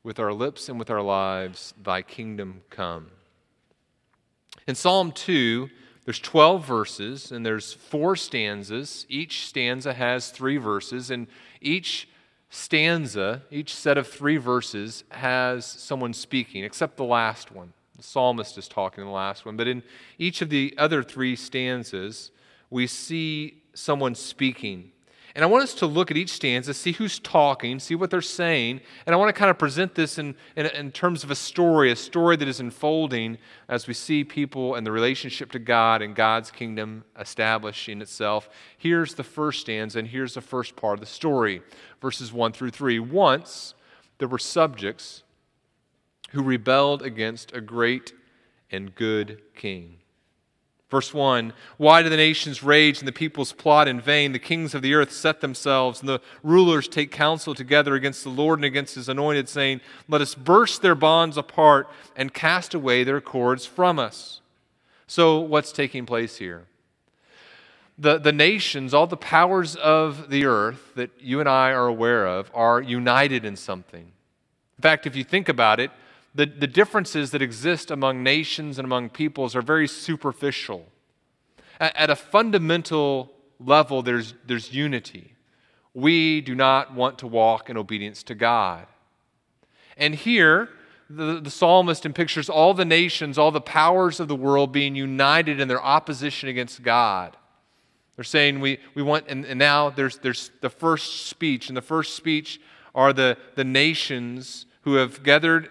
with 0.03 0.19
our 0.19 0.31
lips 0.31 0.69
and 0.69 0.77
with 0.77 0.91
our 0.91 1.01
lives, 1.01 1.73
Thy 1.81 2.03
kingdom 2.03 2.61
come. 2.69 3.07
In 4.67 4.75
Psalm 4.75 5.11
2, 5.11 5.69
there's 6.05 6.19
12 6.19 6.65
verses 6.65 7.31
and 7.31 7.45
there's 7.45 7.73
four 7.73 8.15
stanzas. 8.15 9.05
Each 9.09 9.47
stanza 9.47 9.93
has 9.93 10.29
three 10.29 10.57
verses, 10.57 11.11
and 11.11 11.27
each 11.61 12.07
stanza, 12.49 13.43
each 13.49 13.73
set 13.73 13.97
of 13.97 14.07
three 14.07 14.37
verses, 14.37 15.03
has 15.09 15.65
someone 15.65 16.13
speaking, 16.13 16.63
except 16.63 16.97
the 16.97 17.03
last 17.03 17.51
one. 17.51 17.73
The 17.97 18.03
psalmist 18.03 18.57
is 18.57 18.67
talking 18.67 19.03
in 19.03 19.07
the 19.07 19.13
last 19.13 19.45
one. 19.45 19.57
But 19.57 19.67
in 19.67 19.83
each 20.17 20.41
of 20.41 20.49
the 20.49 20.73
other 20.77 21.03
three 21.03 21.35
stanzas, 21.35 22.31
we 22.69 22.87
see 22.87 23.61
someone 23.73 24.15
speaking. 24.15 24.90
And 25.33 25.45
I 25.45 25.47
want 25.47 25.63
us 25.63 25.73
to 25.75 25.85
look 25.85 26.11
at 26.11 26.17
each 26.17 26.31
stanza, 26.31 26.73
see 26.73 26.91
who's 26.91 27.17
talking, 27.19 27.79
see 27.79 27.95
what 27.95 28.09
they're 28.09 28.21
saying. 28.21 28.81
And 29.05 29.13
I 29.13 29.17
want 29.17 29.29
to 29.29 29.39
kind 29.39 29.49
of 29.49 29.57
present 29.57 29.95
this 29.95 30.17
in, 30.17 30.35
in, 30.55 30.65
in, 30.67 30.91
terms 30.91 31.23
of 31.23 31.31
a 31.31 31.35
story, 31.35 31.91
a 31.91 31.95
story 31.95 32.35
that 32.35 32.47
is 32.47 32.59
unfolding 32.59 33.37
as 33.69 33.87
we 33.87 33.93
see 33.93 34.23
people 34.23 34.75
and 34.75 34.85
the 34.85 34.91
relationship 34.91 35.51
to 35.53 35.59
God 35.59 36.01
and 36.01 36.15
God's 36.15 36.51
kingdom 36.51 37.05
establishing 37.17 38.01
itself. 38.01 38.49
Here's 38.77 39.13
the 39.13 39.23
first 39.23 39.61
stanza, 39.61 39.99
and 39.99 40.07
here's 40.07 40.33
the 40.33 40.41
first 40.41 40.75
part 40.75 40.95
of 40.95 40.99
the 40.99 41.05
story 41.05 41.61
verses 42.01 42.33
1 42.33 42.51
through 42.51 42.71
3. 42.71 42.99
Once 42.99 43.73
there 44.17 44.27
were 44.27 44.39
subjects 44.39 45.23
who 46.31 46.43
rebelled 46.43 47.01
against 47.01 47.53
a 47.53 47.61
great 47.61 48.13
and 48.69 48.93
good 48.95 49.41
king. 49.55 50.00
Verse 50.91 51.13
1 51.13 51.53
Why 51.77 52.03
do 52.03 52.09
the 52.09 52.17
nations 52.17 52.61
rage 52.61 52.99
and 52.99 53.07
the 53.07 53.13
peoples 53.13 53.53
plot 53.53 53.87
in 53.87 53.99
vain? 54.01 54.33
The 54.33 54.39
kings 54.39 54.75
of 54.75 54.81
the 54.81 54.93
earth 54.93 55.13
set 55.13 55.39
themselves, 55.39 56.01
and 56.01 56.09
the 56.09 56.21
rulers 56.43 56.87
take 56.89 57.11
counsel 57.11 57.55
together 57.55 57.95
against 57.95 58.23
the 58.23 58.29
Lord 58.29 58.59
and 58.59 58.65
against 58.65 58.95
his 58.95 59.07
anointed, 59.07 59.47
saying, 59.47 59.79
Let 60.09 60.19
us 60.19 60.35
burst 60.35 60.81
their 60.81 60.93
bonds 60.93 61.37
apart 61.37 61.89
and 62.15 62.33
cast 62.33 62.73
away 62.73 63.05
their 63.05 63.21
cords 63.21 63.65
from 63.65 63.97
us. 63.97 64.41
So, 65.07 65.39
what's 65.39 65.71
taking 65.71 66.05
place 66.05 66.37
here? 66.37 66.65
The, 67.97 68.17
the 68.17 68.31
nations, 68.31 68.93
all 68.93 69.07
the 69.07 69.17
powers 69.17 69.75
of 69.77 70.29
the 70.29 70.45
earth 70.45 70.93
that 70.95 71.11
you 71.19 71.39
and 71.39 71.47
I 71.47 71.71
are 71.71 71.87
aware 71.87 72.27
of, 72.27 72.51
are 72.53 72.81
united 72.81 73.45
in 73.45 73.55
something. 73.55 74.11
In 74.77 74.81
fact, 74.81 75.05
if 75.05 75.15
you 75.15 75.23
think 75.23 75.47
about 75.47 75.79
it, 75.79 75.91
the, 76.33 76.45
the 76.45 76.67
differences 76.67 77.31
that 77.31 77.41
exist 77.41 77.91
among 77.91 78.23
nations 78.23 78.77
and 78.79 78.85
among 78.85 79.09
peoples 79.09 79.55
are 79.55 79.61
very 79.61 79.87
superficial. 79.87 80.85
At, 81.79 81.95
at 81.95 82.09
a 82.09 82.15
fundamental 82.15 83.31
level, 83.59 84.01
there's, 84.01 84.33
there's 84.45 84.73
unity. 84.73 85.35
We 85.93 86.41
do 86.41 86.55
not 86.55 86.93
want 86.93 87.19
to 87.19 87.27
walk 87.27 87.69
in 87.69 87.77
obedience 87.77 88.23
to 88.23 88.35
God. 88.35 88.87
And 89.97 90.15
here, 90.15 90.69
the, 91.09 91.41
the 91.41 91.51
psalmist 91.51 92.11
pictures 92.13 92.49
all 92.49 92.73
the 92.73 92.85
nations, 92.85 93.37
all 93.37 93.51
the 93.51 93.59
powers 93.59 94.19
of 94.19 94.29
the 94.29 94.35
world 94.35 94.71
being 94.71 94.95
united 94.95 95.59
in 95.59 95.67
their 95.67 95.83
opposition 95.83 96.47
against 96.47 96.81
God. 96.81 97.35
They're 98.15 98.23
saying 98.23 98.59
we, 98.59 98.79
we 98.95 99.01
want, 99.01 99.25
and, 99.27 99.45
and 99.45 99.59
now 99.59 99.89
there's, 99.89 100.17
there's 100.19 100.51
the 100.61 100.69
first 100.69 101.27
speech. 101.27 101.67
And 101.67 101.75
the 101.75 101.81
first 101.81 102.15
speech 102.15 102.61
are 102.95 103.11
the, 103.13 103.37
the 103.55 103.63
nations 103.63 104.65
who 104.81 104.95
have 104.95 105.23
gathered 105.23 105.69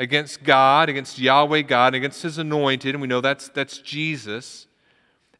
against 0.00 0.42
God, 0.42 0.88
against 0.88 1.18
Yahweh 1.18 1.60
God, 1.60 1.94
against 1.94 2.22
his 2.22 2.38
anointed, 2.38 2.94
and 2.94 3.02
we 3.02 3.06
know 3.06 3.20
that's, 3.20 3.50
that's 3.50 3.76
Jesus. 3.78 4.66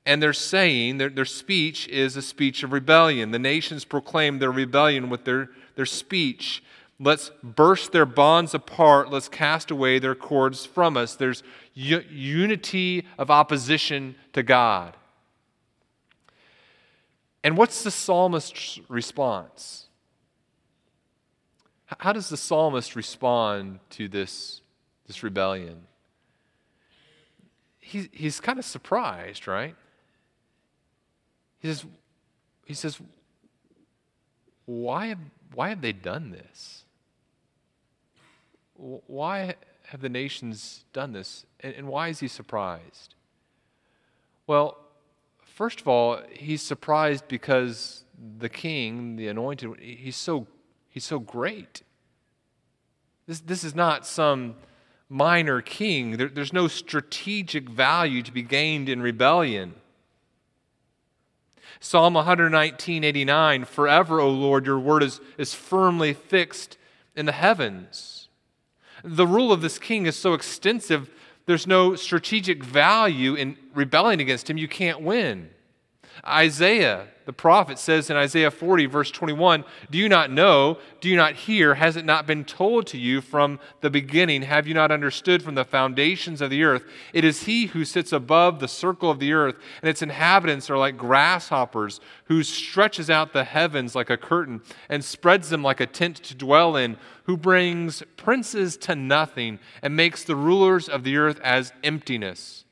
And 0.05 0.23
they're 0.23 0.35
saying, 0.35 0.99
their, 0.99 1.09
their 1.09 1.25
speech 1.25 1.89
is 1.89 2.15
a 2.15 2.21
speech 2.21 2.63
of 2.63 2.71
rebellion. 2.71 3.31
The 3.31 3.39
nations 3.39 3.87
proclaim 3.87 4.39
their 4.39 4.53
rebellion 4.53 5.09
with 5.09 5.25
their, 5.25 5.49
their 5.77 5.87
speech. 5.87 6.63
Let's 6.99 7.31
burst 7.43 7.93
their 7.93 8.05
bonds 8.05 8.53
apart. 8.53 9.11
Let's 9.11 9.31
cast 9.31 9.71
away 9.71 9.99
their 9.99 10.15
cords 10.15 10.67
from 10.67 10.95
us. 10.95 11.17
There's 11.17 11.43
u- 11.73 12.05
unity 12.11 13.07
of 13.17 13.31
opposition 13.31 14.15
to 14.35 14.43
God. 14.43 14.95
And 17.43 17.57
what's 17.57 17.83
the 17.83 17.91
psalmist's 17.91 18.79
response? 18.89 19.87
How 21.99 22.13
does 22.13 22.29
the 22.29 22.37
psalmist 22.37 22.95
respond 22.95 23.81
to 23.91 24.09
this, 24.09 24.63
this 25.07 25.23
rebellion? 25.23 25.83
He, 27.79 28.09
he's 28.13 28.39
kind 28.41 28.59
of 28.59 28.65
surprised, 28.65 29.49
right? 29.49 29.75
He 31.59 31.69
says, 31.69 31.85
he 32.65 32.75
says 32.75 33.01
why, 34.67 35.07
have, 35.07 35.19
why 35.55 35.71
have 35.71 35.81
they 35.81 35.93
done 35.93 36.31
this? 36.31 36.85
Why 38.77 39.55
have 39.89 40.01
the 40.01 40.09
nations 40.09 40.85
done 40.93 41.13
this? 41.13 41.45
And, 41.59 41.75
and 41.75 41.89
why 41.89 42.09
is 42.09 42.21
he 42.21 42.29
surprised? 42.29 43.17
Well, 44.47 44.79
first 45.43 45.81
of 45.81 45.89
all, 45.89 46.21
he's 46.31 46.63
surprised 46.63 47.27
because 47.27 48.05
the 48.39 48.49
king, 48.49 49.17
the 49.17 49.27
anointed, 49.29 49.81
he's 49.81 50.17
so 50.17 50.47
He's 50.91 51.05
so 51.05 51.19
great. 51.19 51.83
This, 53.27 53.41
this 53.41 53.65
is 53.65 53.75
not 53.75 54.07
some 54.07 54.57
minor 55.09 55.63
king. 55.63 56.17
There, 56.17 56.29
there's 56.29 56.53
no 56.53 56.69
strategic 56.69 57.69
value 57.69 58.23
to 58.23 58.33
be 58.33 58.43
gained 58.43 58.89
in 58.89 59.01
rebellion. 59.01 59.75
Psalm 61.79 62.15
119, 62.15 63.05
89 63.05 63.65
Forever, 63.65 64.21
O 64.21 64.29
Lord, 64.29 64.67
your 64.67 64.79
word 64.79 65.03
is, 65.03 65.21
is 65.39 65.55
firmly 65.55 66.13
fixed 66.13 66.77
in 67.15 67.27
the 67.27 67.33
heavens. 67.33 68.29
The 69.03 69.27
rule 69.27 69.53
of 69.53 69.63
this 69.63 69.79
king 69.79 70.07
is 70.07 70.17
so 70.17 70.35
extensive, 70.35 71.11
there's 71.47 71.67
no 71.67 71.95
strategic 71.95 72.63
value 72.63 73.35
in 73.35 73.57
rebelling 73.75 74.21
against 74.21 74.51
him. 74.51 74.59
You 74.59 74.69
can't 74.69 75.01
win. 75.01 75.51
Isaiah 76.27 77.09
the 77.31 77.35
prophet 77.35 77.79
says 77.79 78.11
in 78.11 78.17
Isaiah 78.17 78.51
40, 78.51 78.87
verse 78.87 79.09
21 79.13 79.65
Do 79.89 79.99
you 79.99 80.09
not 80.09 80.33
know? 80.33 80.79
Do 81.01 81.09
you 81.09 81.15
not 81.15 81.35
hear? 81.35 81.75
Has 81.77 81.97
it 81.97 82.05
not 82.05 82.27
been 82.27 82.45
told 82.45 82.89
to 82.89 82.99
you 82.99 83.21
from 83.21 83.61
the 83.83 83.89
beginning? 83.89 84.43
Have 84.43 84.67
you 84.67 84.75
not 84.75 84.91
understood 84.91 85.41
from 85.41 85.55
the 85.55 85.65
foundations 85.65 86.41
of 86.41 86.51
the 86.51 86.65
earth? 86.65 86.83
It 87.13 87.23
is 87.23 87.45
he 87.45 87.67
who 87.67 87.85
sits 87.85 88.13
above 88.13 88.59
the 88.59 88.67
circle 88.67 89.13
of 89.13 89.21
the 89.21 89.33
earth, 89.33 89.55
and 89.81 89.89
its 89.89 90.03
inhabitants 90.03 90.69
are 90.71 90.77
like 90.77 90.97
grasshoppers, 90.97 92.01
who 92.25 92.43
stretches 92.43 93.09
out 93.09 93.33
the 93.33 93.45
heavens 93.45 93.95
like 93.95 94.11
a 94.11 94.17
curtain 94.17 94.61
and 94.89 95.05
spreads 95.05 95.51
them 95.51 95.63
like 95.63 95.79
a 95.79 95.87
tent 95.87 96.17
to 96.25 96.35
dwell 96.35 96.75
in, 96.75 96.97
who 97.27 97.37
brings 97.37 98.03
princes 98.17 98.77
to 98.79 98.97
nothing 98.97 99.61
and 99.83 99.95
makes 99.95 100.25
the 100.25 100.35
rulers 100.35 100.89
of 100.89 101.05
the 101.05 101.17
earth 101.17 101.39
as 101.45 101.73
emptiness. 101.85 102.65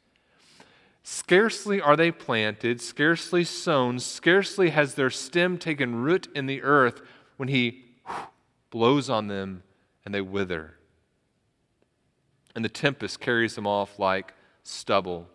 Scarcely 1.11 1.81
are 1.81 1.97
they 1.97 2.12
planted, 2.12 2.83
scarcely 2.83 3.43
sown, 3.43 3.99
scarcely 3.99 4.69
has 4.69 4.95
their 4.95 5.09
stem 5.09 5.57
taken 5.57 6.03
root 6.03 6.29
in 6.35 6.45
the 6.45 6.62
earth 6.62 7.00
when 7.38 7.49
he 7.49 7.87
blows 8.69 9.09
on 9.09 9.27
them 9.27 9.62
and 10.05 10.15
they 10.15 10.21
wither. 10.21 10.75
And 12.55 12.62
the 12.62 12.69
tempest 12.69 13.21
carries 13.21 13.55
them 13.55 13.67
off 13.67 13.99
like 13.99 14.35
stubble. 14.62 15.31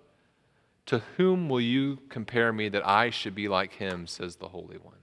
To 0.85 1.01
whom 1.17 1.49
will 1.49 1.59
you 1.59 1.97
compare 2.07 2.53
me 2.53 2.69
that 2.69 2.87
I 2.87 3.09
should 3.09 3.33
be 3.33 3.47
like 3.47 3.73
him, 3.73 4.05
says 4.05 4.35
the 4.35 4.49
Holy 4.49 4.77
One? 4.77 4.93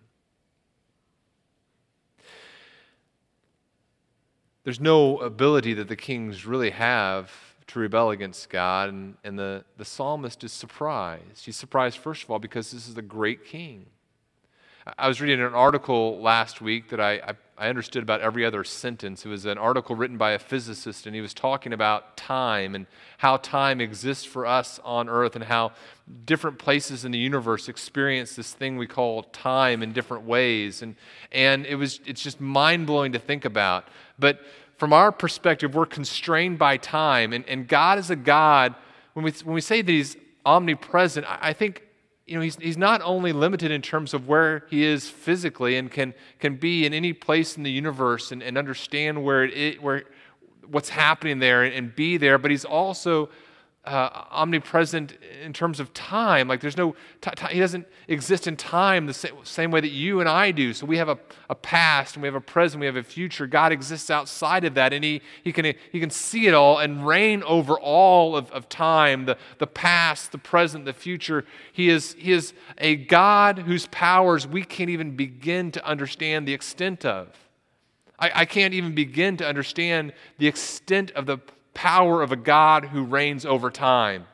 There's 4.62 4.79
no 4.79 5.19
ability 5.19 5.75
that 5.75 5.89
the 5.89 5.97
kings 5.97 6.47
really 6.47 6.71
have 6.71 7.50
to 7.71 7.79
rebel 7.79 8.11
against 8.11 8.50
God. 8.50 8.89
And, 8.89 9.17
and 9.25 9.39
the, 9.39 9.65
the 9.77 9.85
psalmist 9.85 10.45
is 10.45 10.53
surprised. 10.53 11.45
He's 11.45 11.57
surprised, 11.57 11.99
first 11.99 12.25
of 12.25 12.31
all, 12.31 12.39
because 12.39 12.71
this 12.71 12.89
is 12.89 12.95
the 12.95 13.03
great 13.03 13.45
king. 13.45 13.87
I 14.99 15.09
was 15.09 15.21
reading 15.21 15.45
an 15.45 15.55
article 15.55 16.21
last 16.21 16.61
week 16.61 16.89
that 16.89 17.00
I, 17.00 17.12
I, 17.12 17.35
I, 17.59 17.69
understood 17.69 18.03
about 18.03 18.23
every 18.23 18.47
other 18.47 18.65
sentence. 18.65 19.27
It 19.27 19.29
was 19.29 19.45
an 19.45 19.59
article 19.59 19.95
written 19.95 20.17
by 20.17 20.33
a 20.33 20.39
physicist, 20.39 21.07
and 21.07 21.15
he 21.15 21.21
was 21.21 21.35
talking 21.35 21.75
about 21.75 22.17
time 22.17 22.75
and 22.75 22.87
how 23.19 23.37
time 23.37 23.81
exists 23.81 24.25
for 24.25 24.47
us 24.47 24.81
on 24.83 25.09
earth 25.09 25.37
and 25.37 25.45
how 25.45 25.73
different 26.25 26.59
places 26.59 27.05
in 27.05 27.12
the 27.12 27.19
universe 27.19 27.69
experience 27.69 28.35
this 28.35 28.55
thing 28.55 28.79
we 28.79 28.87
call 28.87 29.25
time 29.25 29.83
in 29.83 29.93
different 29.93 30.25
ways. 30.25 30.81
And, 30.81 30.97
and 31.31 31.67
it 31.67 31.75
was, 31.75 32.00
it's 32.07 32.23
just 32.23 32.41
mind 32.41 32.87
blowing 32.87 33.12
to 33.12 33.19
think 33.19 33.45
about. 33.45 33.87
But 34.19 34.41
from 34.81 34.95
our 34.95 35.13
perspective, 35.13 35.75
we're 35.75 35.85
constrained 35.85 36.59
by 36.59 36.79
time. 36.79 37.35
And, 37.35 37.47
and 37.47 37.69
God 37.69 37.99
is 37.99 38.09
a 38.09 38.17
God, 38.17 38.75
when 39.13 39.27
we, 39.27 39.31
when 39.45 39.55
we 39.55 39.61
say 39.61 39.83
that 39.83 39.93
He's 39.93 40.17
omnipresent, 40.47 41.27
I, 41.27 41.51
I 41.51 41.53
think 41.53 41.83
you 42.27 42.37
know, 42.37 42.43
he's, 42.43 42.57
he's 42.57 42.79
not 42.79 43.03
only 43.03 43.33
limited 43.33 43.73
in 43.73 43.83
terms 43.83 44.15
of 44.15 44.29
where 44.29 44.65
he 44.71 44.85
is 44.85 45.11
physically 45.11 45.77
and 45.77 45.91
can, 45.91 46.15
can 46.39 46.55
be 46.55 46.87
in 46.87 46.95
any 46.95 47.13
place 47.13 47.57
in 47.57 47.65
the 47.65 47.71
universe 47.73 48.31
and, 48.31 48.41
and 48.41 48.57
understand 48.57 49.25
where, 49.25 49.45
it, 49.45 49.83
where 49.83 50.05
what's 50.69 50.91
happening 50.91 51.41
there 51.41 51.65
and, 51.65 51.75
and 51.75 51.97
be 51.97 52.17
there, 52.17 52.39
but 52.39 52.53
he's 52.53 52.65
also 52.65 53.29
uh, 53.85 54.25
omnipresent 54.31 55.17
in 55.43 55.55
terms 55.55 55.81
of 55.81 55.93
time. 55.95 56.49
Like 56.49 56.61
there's 56.61 56.77
no, 56.77 56.95
t- 57.23 57.31
t- 57.35 57.55
he 57.55 57.61
doesn't 57.61 57.87
exist 58.09 58.47
in 58.47 58.57
time 58.57 59.07
the 59.07 59.15
same, 59.15 59.33
same 59.43 59.71
way 59.71 59.81
that 59.81 59.91
you 59.91 60.21
and 60.21 60.29
I 60.29 60.51
do. 60.51 60.75
So 60.75 60.85
we 60.85 60.99
have 60.99 61.09
a, 61.09 61.19
a 61.49 61.55
past 61.55 62.15
and 62.15 62.23
we 62.23 62.27
have 62.29 62.35
a 62.35 62.43
present, 62.43 62.81
we 62.81 62.87
have 62.87 62.97
a 62.97 63.03
future. 63.03 63.47
God 63.47 63.73
exists 63.73 64.11
outside 64.11 64.65
of 64.65 64.75
that 64.75 64.93
and 64.93 65.03
he, 65.03 65.23
he, 65.43 65.51
can, 65.51 65.65
he 65.91 65.99
can 65.99 66.11
see 66.11 66.47
it 66.47 66.53
all 66.53 66.79
and 66.79 67.07
reign 67.07 67.43
over 67.45 67.81
all 67.81 68.37
of, 68.37 68.51
of 68.53 68.69
time 68.69 69.25
the, 69.25 69.39
the 69.59 69.67
past, 69.67 70.31
the 70.33 70.39
present, 70.39 70.85
the 70.85 70.93
future. 70.93 71.47
He 71.73 71.89
is, 71.89 72.15
he 72.19 72.33
is 72.33 72.53
a 72.77 72.97
God 72.97 73.61
whose 73.61 73.87
powers 73.87 74.47
we 74.47 74.63
can't 74.63 74.91
even 74.91 75.17
begin 75.17 75.73
to 75.73 75.85
understand 75.87 76.47
the 76.47 76.53
extent 76.53 77.07
of. 77.07 77.29
I, 78.19 78.31
I 78.35 78.45
can't 78.45 78.75
even 78.75 78.95
begin 78.95 79.39
to 79.39 79.47
understand 79.47 80.13
the 80.37 80.47
extent 80.47 81.13
of 81.13 81.25
the 81.25 81.39
power 81.75 82.23
of 82.23 82.33
a 82.33 82.37
God 82.37 82.87
who 82.87 83.05
reigns 83.05 83.47
over 83.47 83.71
time. 83.71 84.27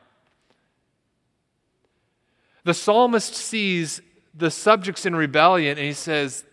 The 2.63 2.73
psalmist 2.73 3.35
sees 3.35 4.01
the 4.33 4.51
subjects 4.51 5.05
in 5.05 5.15
rebellion 5.15 5.77
and 5.77 5.87
he 5.87 5.93
says, 5.93 6.43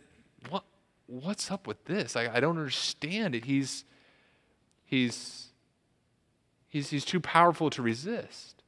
what, 0.48 0.64
What's 1.06 1.50
up 1.50 1.66
with 1.66 1.84
this? 1.84 2.16
I, 2.16 2.28
I 2.34 2.40
don't 2.40 2.56
understand 2.56 3.34
it. 3.34 3.44
He's, 3.44 3.84
he's, 4.84 5.48
he's, 6.68 6.90
he's 6.90 7.04
too 7.04 7.20
powerful 7.20 7.68
to 7.70 7.82
resist. 7.82 8.62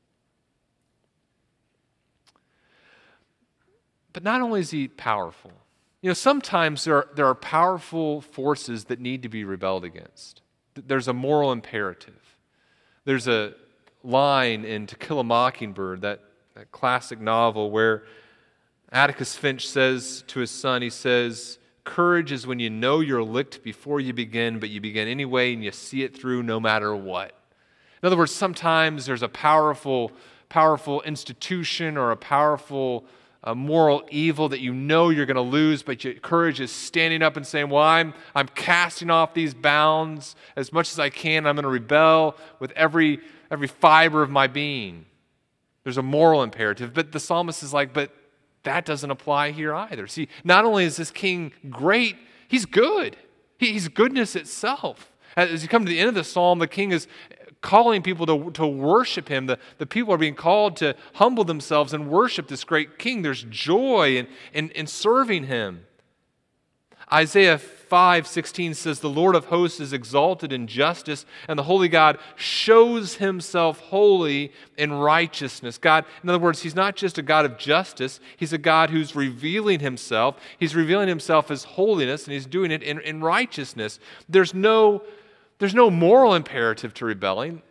But 4.13 4.23
not 4.23 4.41
only 4.41 4.61
is 4.61 4.71
he 4.71 4.89
powerful, 4.89 5.53
you 6.03 6.11
know, 6.11 6.15
sometimes 6.15 6.85
there 6.85 6.97
are, 6.97 7.09
there 7.15 7.27
are 7.27 7.35
powerful 7.35 8.21
forces 8.21 8.85
that 8.87 9.01
need 9.01 9.23
to 9.23 9.29
be 9.29 9.45
rebelled 9.45 9.85
against 9.85 10.43
there's 10.77 11.09
a 11.09 11.13
moral 11.13 11.53
imperative. 11.53 12.37
There's 13.05 13.29
a 13.29 13.55
line 14.03 14.65
in 14.65 14.87
To 14.87 14.97
Kill 14.97 15.21
a 15.21 15.25
Mockingbird 15.25 16.03
that 16.03 16.21
that 16.57 16.73
classic 16.73 17.21
novel 17.21 17.71
where 17.71 18.05
Atticus 18.91 19.37
Finch 19.37 19.69
says 19.69 20.25
to 20.29 20.41
his 20.41 20.51
son, 20.51 20.81
he 20.81 20.91
says, 20.91 21.59
Courage 21.85 22.33
is 22.33 22.47
when 22.47 22.59
you 22.59 22.71
know 22.71 23.01
you're 23.01 23.23
licked 23.23 23.63
before 23.63 24.01
you 24.01 24.13
begin, 24.13 24.59
but 24.59 24.71
you 24.71 24.81
begin 24.81 25.07
anyway 25.07 25.53
and 25.53 25.63
you 25.63 25.71
see 25.71 26.03
it 26.03 26.17
through 26.17 26.43
no 26.43 26.59
matter 26.59 26.97
what. 26.97 27.39
In 28.03 28.07
other 28.07 28.17
words, 28.17 28.35
sometimes 28.35 29.05
there's 29.05 29.23
a 29.23 29.29
powerful, 29.29 30.13
powerful 30.49 31.03
institution 31.03 31.99
or 31.99 32.11
a 32.11 32.17
powerful 32.17 33.05
uh, 33.47 33.55
moral 33.55 34.03
evil 34.11 34.49
that 34.49 34.59
you 34.59 34.75
know 34.75 35.09
you're 35.09 35.25
going 35.25 35.37
to 35.37 35.41
lose, 35.41 35.85
but 35.85 36.03
your 36.03 36.15
courage 36.15 36.61
is 36.61 36.73
standing 36.73 37.23
up 37.23 37.37
and 37.37 37.47
saying, 37.47 37.71
Well, 37.71 37.83
I'm, 37.83 38.13
I'm 38.35 38.49
casting 38.49 39.09
off 39.09 39.33
these 39.33 39.55
bounds 39.55 40.35
as 40.57 40.73
much 40.73 40.91
as 40.91 40.99
I 40.99 41.09
can. 41.09 41.47
I'm 41.47 41.55
going 41.55 41.63
to 41.63 41.69
rebel 41.69 42.37
with 42.59 42.73
every, 42.73 43.21
every 43.51 43.69
fiber 43.69 44.23
of 44.23 44.31
my 44.31 44.49
being. 44.49 45.07
There's 45.85 45.97
a 45.97 46.03
moral 46.03 46.43
imperative. 46.43 46.93
But 46.93 47.13
the 47.13 47.21
psalmist 47.21 47.63
is 47.63 47.73
like, 47.73 47.93
But 47.95 48.11
that 48.65 48.85
doesn't 48.85 49.11
apply 49.11 49.53
here 49.53 49.73
either. 49.73 50.09
See, 50.09 50.27
not 50.43 50.65
only 50.65 50.85
is 50.85 50.97
this 50.97 51.13
king 51.13 51.53
great, 51.71 52.17
he's 52.49 52.67
good. 52.67 53.17
he's 53.59 53.87
goodness 53.87 54.35
itself. 54.35 55.13
As 55.37 55.63
you 55.63 55.69
come 55.69 55.85
to 55.85 55.89
the 55.89 56.01
end 56.01 56.09
of 56.09 56.15
the 56.17 56.25
psalm, 56.25 56.59
the 56.59 56.67
king 56.67 56.91
is 56.91 57.07
calling 57.67 58.01
people 58.01 58.27
to, 58.27 58.51
to 58.53 58.65
worship 58.65 59.29
him. 59.29 59.47
The, 59.47 59.59
the 59.79 59.87
people 59.87 60.15
are 60.15 60.19
being 60.19 60.37
called 60.37 60.77
to 60.77 60.95
humble 61.15 61.43
themselves 61.43 61.93
and 61.93 62.09
worship 62.09 62.47
this 62.47 62.63
great 62.63 62.97
king. 62.97 63.23
There's 63.23 63.43
joy 63.51 64.17
in, 64.17 64.29
in, 64.55 64.71
in 64.71 64.87
serving 64.87 65.45
him. 65.45 65.85
Isaiah 67.13 67.59
5:16 67.59 68.75
says 68.75 68.99
the 68.99 69.09
Lord 69.09 69.37
of 69.37 69.47
hosts 69.47 69.79
is 69.79 69.93
exalted 69.93 70.53
in 70.53 70.67
justice 70.67 71.25
and 71.47 71.57
the 71.57 71.63
holy 71.65 71.89
God 71.89 72.19
shows 72.35 73.17
himself 73.17 73.79
holy 73.79 74.53
in 74.77 74.93
righteousness. 74.93 75.79
God, 75.79 76.05
in 76.23 76.29
other 76.29 76.41
words, 76.41 76.63
he's 76.63 76.75
not 76.75 76.97
just 76.97 77.17
a 77.19 77.23
God 77.23 77.45
of 77.45 77.59
justice, 77.59 78.19
he's 78.37 78.53
a 78.53 78.59
God 78.59 78.91
who's 78.91 79.15
revealing 79.15 79.81
himself. 79.81 80.37
He's 80.59 80.75
revealing 80.75 81.09
himself 81.09 81.51
as 81.51 81.63
holiness 81.63 82.25
and 82.25 82.33
he's 82.33 82.47
doing 82.47 82.73
it 82.73 82.83
in, 82.83 83.01
in 83.01 83.23
righteousness. 83.23 84.01
There's 84.29 84.55
no 84.55 85.03
there's 85.59 85.75
no 85.75 85.91
moral 85.91 86.35
imperative 86.35 86.93
to 86.95 87.05
rebelling. 87.05 87.63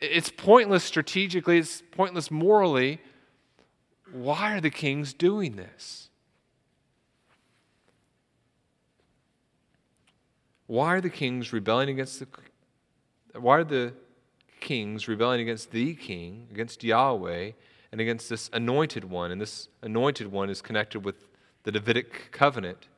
It's 0.00 0.30
pointless 0.30 0.84
strategically, 0.84 1.58
it's 1.58 1.82
pointless 1.90 2.30
morally. 2.30 3.00
Why 4.12 4.56
are 4.56 4.60
the 4.60 4.70
kings 4.70 5.12
doing 5.12 5.56
this? 5.56 6.08
Why 10.66 10.94
are 10.94 11.00
the 11.00 11.10
kings 11.10 11.52
rebelling 11.52 11.88
against 11.88 12.20
the 12.20 12.28
why 13.38 13.58
are 13.58 13.64
the 13.64 13.92
kings 14.60 15.06
rebelling 15.06 15.40
against 15.40 15.70
the 15.70 15.94
king, 15.94 16.48
against 16.50 16.82
Yahweh, 16.82 17.52
and 17.92 18.00
against 18.00 18.28
this 18.28 18.50
anointed 18.52 19.04
one? 19.04 19.30
And 19.30 19.40
this 19.40 19.68
anointed 19.82 20.30
one 20.30 20.50
is 20.50 20.60
connected 20.60 21.04
with 21.04 21.26
the 21.64 21.72
Davidic 21.72 22.30
covenant, 22.32 22.88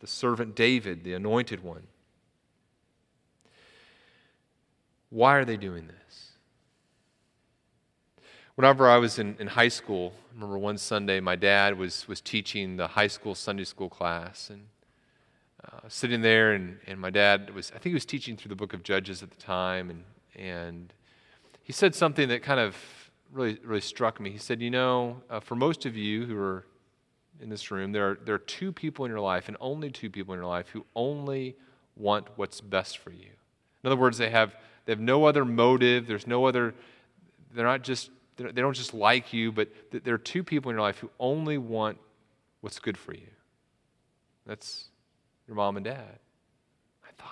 the 0.00 0.06
servant 0.06 0.54
David, 0.54 1.04
the 1.04 1.14
anointed 1.14 1.62
one. 1.62 1.86
Why 5.16 5.36
are 5.36 5.46
they 5.46 5.56
doing 5.56 5.86
this? 5.86 6.32
Whenever 8.54 8.86
I 8.86 8.98
was 8.98 9.18
in, 9.18 9.34
in 9.38 9.46
high 9.46 9.68
school, 9.68 10.12
I 10.14 10.34
remember 10.34 10.58
one 10.58 10.76
Sunday 10.76 11.20
my 11.20 11.36
dad 11.36 11.78
was, 11.78 12.06
was 12.06 12.20
teaching 12.20 12.76
the 12.76 12.86
high 12.86 13.06
school 13.06 13.34
Sunday 13.34 13.64
school 13.64 13.88
class. 13.88 14.50
And 14.50 14.66
uh, 15.64 15.88
sitting 15.88 16.20
there, 16.20 16.52
and, 16.52 16.78
and 16.86 17.00
my 17.00 17.08
dad 17.08 17.54
was, 17.54 17.70
I 17.70 17.78
think 17.78 17.84
he 17.84 17.94
was 17.94 18.04
teaching 18.04 18.36
through 18.36 18.50
the 18.50 18.56
book 18.56 18.74
of 18.74 18.82
Judges 18.82 19.22
at 19.22 19.30
the 19.30 19.38
time. 19.38 19.88
And, 19.88 20.04
and 20.34 20.92
he 21.62 21.72
said 21.72 21.94
something 21.94 22.28
that 22.28 22.42
kind 22.42 22.60
of 22.60 22.76
really, 23.32 23.58
really 23.64 23.80
struck 23.80 24.20
me. 24.20 24.30
He 24.30 24.38
said, 24.38 24.60
You 24.60 24.70
know, 24.70 25.22
uh, 25.30 25.40
for 25.40 25.54
most 25.54 25.86
of 25.86 25.96
you 25.96 26.26
who 26.26 26.38
are 26.38 26.66
in 27.40 27.48
this 27.48 27.70
room, 27.70 27.92
there 27.92 28.10
are, 28.10 28.18
there 28.22 28.34
are 28.34 28.38
two 28.38 28.70
people 28.70 29.06
in 29.06 29.10
your 29.10 29.20
life, 29.20 29.48
and 29.48 29.56
only 29.60 29.88
two 29.88 30.10
people 30.10 30.34
in 30.34 30.40
your 30.40 30.48
life, 30.50 30.68
who 30.68 30.84
only 30.94 31.56
want 31.96 32.26
what's 32.36 32.60
best 32.60 32.98
for 32.98 33.12
you. 33.12 33.30
In 33.82 33.86
other 33.86 33.96
words, 33.96 34.18
they 34.18 34.28
have 34.28 34.54
they 34.86 34.92
have 34.92 35.00
no 35.00 35.24
other 35.24 35.44
motive. 35.44 36.06
There's 36.06 36.26
no 36.26 36.46
other, 36.46 36.74
they're 37.52 37.66
not 37.66 37.82
just, 37.82 38.10
they 38.36 38.50
don't 38.52 38.74
just 38.74 38.94
like 38.94 39.32
you, 39.32 39.52
but 39.52 39.68
there 39.90 40.14
are 40.14 40.18
two 40.18 40.42
people 40.42 40.70
in 40.70 40.76
your 40.76 40.82
life 40.82 40.98
who 40.98 41.10
only 41.20 41.58
want 41.58 41.98
what's 42.60 42.78
good 42.78 42.96
for 42.96 43.12
you. 43.12 43.28
That's 44.46 44.84
your 45.46 45.56
mom 45.56 45.76
and 45.76 45.84
dad. 45.84 46.18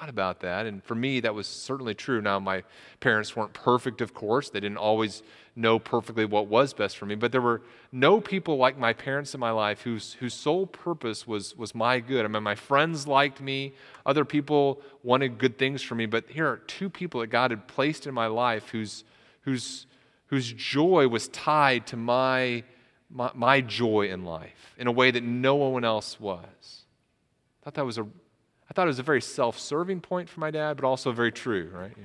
Thought 0.01 0.09
about 0.09 0.41
that, 0.41 0.67
and 0.67 0.83
for 0.83 0.97
me, 0.97 1.21
that 1.21 1.37
was 1.37 1.47
certainly 1.47 1.95
true. 1.95 2.21
Now, 2.21 2.41
my 2.41 2.65
parents 2.99 3.37
weren't 3.37 3.53
perfect, 3.53 4.01
of 4.01 4.13
course. 4.13 4.51
They 4.51 4.59
didn't 4.59 4.79
always 4.79 5.23
know 5.55 5.79
perfectly 5.79 6.25
what 6.25 6.49
was 6.49 6.75
best 6.75 6.99
for 6.99 7.07
me, 7.07 7.15
but 7.15 7.31
there 7.31 7.41
were 7.41 7.63
no 7.93 8.21
people 8.21 8.57
like 8.57 8.77
my 8.77 8.93
parents 8.93 9.35
in 9.35 9.41
my 9.41 9.53
life 9.53 9.83
whose, 9.83 10.15
whose 10.15 10.35
sole 10.35 10.67
purpose 10.67 11.29
was, 11.29 11.57
was 11.57 11.77
my 11.77 12.01
good. 12.01 12.25
I 12.25 12.29
mean, 12.29 12.43
my 12.43 12.57
friends 12.57 13.07
liked 13.07 13.41
me, 13.41 13.75
other 14.05 14.25
people 14.25 14.81
wanted 15.05 15.39
good 15.39 15.59
things 15.59 15.81
for 15.81 15.95
me, 15.95 16.07
but 16.07 16.29
here 16.29 16.49
are 16.49 16.57
two 16.57 16.91
people 16.91 17.21
that 17.21 17.29
God 17.29 17.53
had 17.53 17.69
placed 17.69 18.09
in 18.09 18.15
my 18.15 18.27
life 18.27 18.71
whose, 18.71 19.05
whose, 19.43 19.87
whose 20.27 20.53
joy 20.53 21.07
was 21.07 21.29
tied 21.29 21.87
to 21.89 21.97
my, 21.97 22.65
my, 23.11 23.31
my 23.33 23.61
joy 23.61 24.09
in 24.09 24.25
life 24.25 24.75
in 24.77 24.89
a 24.89 24.93
way 24.93 25.13
that 25.13 25.23
no 25.23 25.55
one 25.55 25.85
else 25.85 26.19
was. 26.19 26.43
I 27.63 27.65
thought 27.65 27.75
that 27.75 27.87
was 27.87 27.99
a, 27.99 28.07
I 28.71 28.73
thought 28.75 28.85
it 28.85 28.89
was 28.89 28.99
a 28.99 29.05
very 29.05 29.21
self 29.21 29.59
serving 29.59 30.01
point 30.01 30.29
for 30.29 30.41
my 30.41 30.51
dad, 30.51 30.77
but 30.77 30.85
also 30.87 31.13
very 31.13 31.33
true, 31.33 31.71
right? 31.73 31.93
Yeah. 31.97 32.05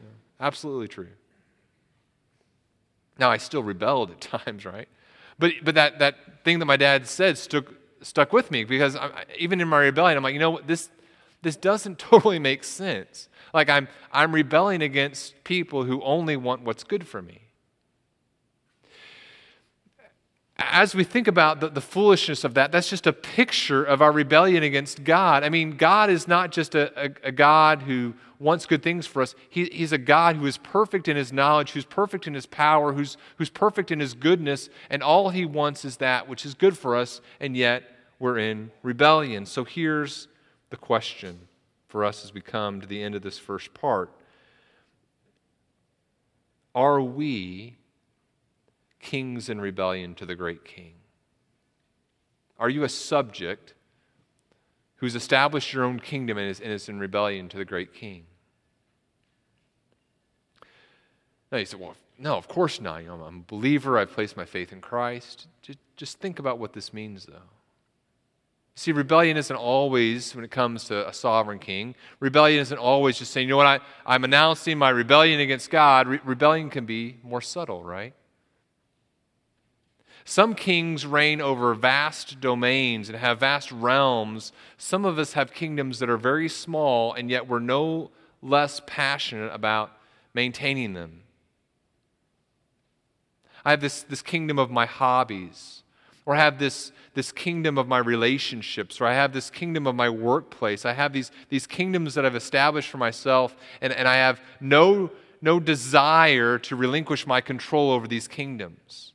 Yeah. 0.00 0.06
Absolutely 0.46 0.88
true. 0.88 1.08
Now, 3.18 3.30
I 3.30 3.36
still 3.36 3.62
rebelled 3.62 4.10
at 4.10 4.20
times, 4.44 4.64
right? 4.64 4.88
But, 5.38 5.52
but 5.62 5.74
that, 5.74 5.98
that 5.98 6.44
thing 6.44 6.58
that 6.58 6.66
my 6.66 6.76
dad 6.76 7.06
said 7.06 7.38
stuck, 7.38 7.66
stuck 8.02 8.32
with 8.32 8.50
me 8.50 8.64
because 8.64 8.96
I, 8.96 9.24
even 9.38 9.60
in 9.60 9.68
my 9.68 9.80
rebellion, 9.80 10.16
I'm 10.16 10.22
like, 10.22 10.34
you 10.34 10.40
know 10.40 10.50
what, 10.50 10.66
this, 10.66 10.90
this 11.42 11.56
doesn't 11.56 11.98
totally 12.10 12.38
make 12.38 12.64
sense. 12.64 13.28
Like, 13.52 13.68
I'm, 13.68 13.88
I'm 14.12 14.34
rebelling 14.34 14.82
against 14.82 15.42
people 15.44 15.84
who 15.84 16.02
only 16.02 16.36
want 16.36 16.62
what's 16.62 16.84
good 16.84 17.06
for 17.06 17.20
me 17.20 17.49
as 20.60 20.94
we 20.94 21.04
think 21.04 21.26
about 21.26 21.60
the, 21.60 21.68
the, 21.68 21.80
foolishness 21.80 22.44
of 22.44 22.54
that, 22.54 22.70
that's 22.70 22.90
just 22.90 23.06
a 23.06 23.12
picture 23.12 23.82
of 23.82 24.02
our 24.02 24.12
rebellion 24.12 24.62
against 24.62 25.04
God. 25.04 25.42
I 25.42 25.48
mean, 25.48 25.76
God 25.76 26.10
is 26.10 26.28
not 26.28 26.52
just 26.52 26.74
a, 26.74 27.06
a, 27.06 27.28
a 27.28 27.32
God 27.32 27.82
who 27.82 28.14
wants 28.38 28.66
good 28.66 28.82
things 28.82 29.06
for 29.06 29.22
us, 29.22 29.34
he, 29.48 29.66
He's 29.66 29.92
a 29.92 29.98
God 29.98 30.36
who 30.36 30.46
is 30.46 30.58
perfect 30.58 31.08
in 31.08 31.16
His 31.16 31.32
knowledge, 31.32 31.72
who's 31.72 31.84
perfect 31.84 32.26
in 32.26 32.34
His 32.34 32.46
power, 32.46 32.92
who's, 32.92 33.16
who's 33.36 33.50
perfect 33.50 33.90
in 33.90 34.00
His 34.00 34.14
goodness, 34.14 34.68
and 34.88 35.02
all 35.02 35.30
He 35.30 35.44
wants 35.44 35.84
is 35.84 35.98
that 35.98 36.28
which 36.28 36.46
is 36.46 36.54
good 36.54 36.76
for 36.76 36.96
us, 36.96 37.20
and 37.38 37.56
yet 37.56 37.82
we're 38.18 38.38
in 38.38 38.70
rebellion. 38.82 39.46
So 39.46 39.64
here's 39.64 40.28
the 40.70 40.76
question 40.76 41.48
for 41.88 42.04
us 42.04 42.24
as 42.24 42.32
we 42.32 42.40
come 42.40 42.80
to 42.80 42.86
the 42.86 43.02
end 43.02 43.14
of 43.14 43.22
this 43.22 43.38
first 43.38 43.74
part 43.74 44.10
Are 46.74 47.00
we 47.00 47.76
kings 49.00 49.48
in 49.48 49.60
rebellion 49.60 50.14
to 50.16 50.26
the 50.26 50.34
great 50.34 50.64
king? 50.64 50.94
Are 52.58 52.68
you 52.68 52.84
a 52.84 52.88
subject 52.88 53.74
who's 54.96 55.14
established 55.14 55.72
your 55.72 55.84
own 55.84 55.98
kingdom 55.98 56.36
and 56.36 56.48
is, 56.48 56.60
and 56.60 56.70
is 56.70 56.88
in 56.88 56.98
rebellion 56.98 57.48
to 57.48 57.56
the 57.56 57.64
great 57.64 57.94
king? 57.94 58.24
Now 61.50 61.58
you 61.58 61.64
said, 61.64 61.80
well, 61.80 61.96
no, 62.18 62.36
of 62.36 62.48
course 62.48 62.80
not. 62.80 63.02
You 63.02 63.08
know, 63.08 63.22
I'm 63.22 63.38
a 63.38 63.50
believer. 63.50 63.98
I've 63.98 64.12
placed 64.12 64.36
my 64.36 64.44
faith 64.44 64.72
in 64.72 64.80
Christ. 64.80 65.46
Just, 65.62 65.78
just 65.96 66.18
think 66.20 66.38
about 66.38 66.58
what 66.58 66.74
this 66.74 66.92
means, 66.92 67.24
though. 67.24 67.48
See, 68.74 68.92
rebellion 68.92 69.36
isn't 69.36 69.56
always, 69.56 70.34
when 70.34 70.44
it 70.44 70.50
comes 70.50 70.84
to 70.84 71.08
a 71.08 71.12
sovereign 71.12 71.58
king, 71.58 71.94
rebellion 72.20 72.60
isn't 72.60 72.78
always 72.78 73.18
just 73.18 73.32
saying, 73.32 73.48
you 73.48 73.52
know 73.52 73.56
what, 73.56 73.66
I, 73.66 73.80
I'm 74.06 74.24
announcing 74.24 74.78
my 74.78 74.90
rebellion 74.90 75.40
against 75.40 75.70
God. 75.70 76.08
Re- 76.08 76.20
rebellion 76.24 76.70
can 76.70 76.86
be 76.86 77.16
more 77.22 77.40
subtle, 77.40 77.82
right? 77.82 78.14
Some 80.24 80.54
kings 80.54 81.06
reign 81.06 81.40
over 81.40 81.74
vast 81.74 82.40
domains 82.40 83.08
and 83.08 83.18
have 83.18 83.40
vast 83.40 83.72
realms. 83.72 84.52
Some 84.76 85.04
of 85.04 85.18
us 85.18 85.32
have 85.32 85.52
kingdoms 85.52 85.98
that 85.98 86.10
are 86.10 86.16
very 86.16 86.48
small, 86.48 87.12
and 87.12 87.30
yet 87.30 87.48
we're 87.48 87.58
no 87.58 88.10
less 88.42 88.80
passionate 88.86 89.52
about 89.52 89.92
maintaining 90.34 90.94
them. 90.94 91.22
I 93.64 93.70
have 93.70 93.80
this, 93.80 94.02
this 94.02 94.22
kingdom 94.22 94.58
of 94.58 94.70
my 94.70 94.86
hobbies, 94.86 95.82
or 96.24 96.34
I 96.34 96.38
have 96.38 96.58
this, 96.58 96.92
this 97.14 97.32
kingdom 97.32 97.76
of 97.76 97.88
my 97.88 97.98
relationships, 97.98 99.00
or 99.00 99.06
I 99.06 99.14
have 99.14 99.32
this 99.32 99.50
kingdom 99.50 99.86
of 99.86 99.94
my 99.94 100.08
workplace. 100.08 100.84
I 100.84 100.92
have 100.92 101.12
these, 101.12 101.30
these 101.48 101.66
kingdoms 101.66 102.14
that 102.14 102.24
I've 102.24 102.36
established 102.36 102.88
for 102.88 102.98
myself, 102.98 103.56
and, 103.80 103.92
and 103.92 104.08
I 104.08 104.16
have 104.16 104.40
no, 104.60 105.10
no 105.42 105.60
desire 105.60 106.58
to 106.60 106.76
relinquish 106.76 107.26
my 107.26 107.40
control 107.40 107.90
over 107.90 108.06
these 108.06 108.28
kingdoms. 108.28 109.09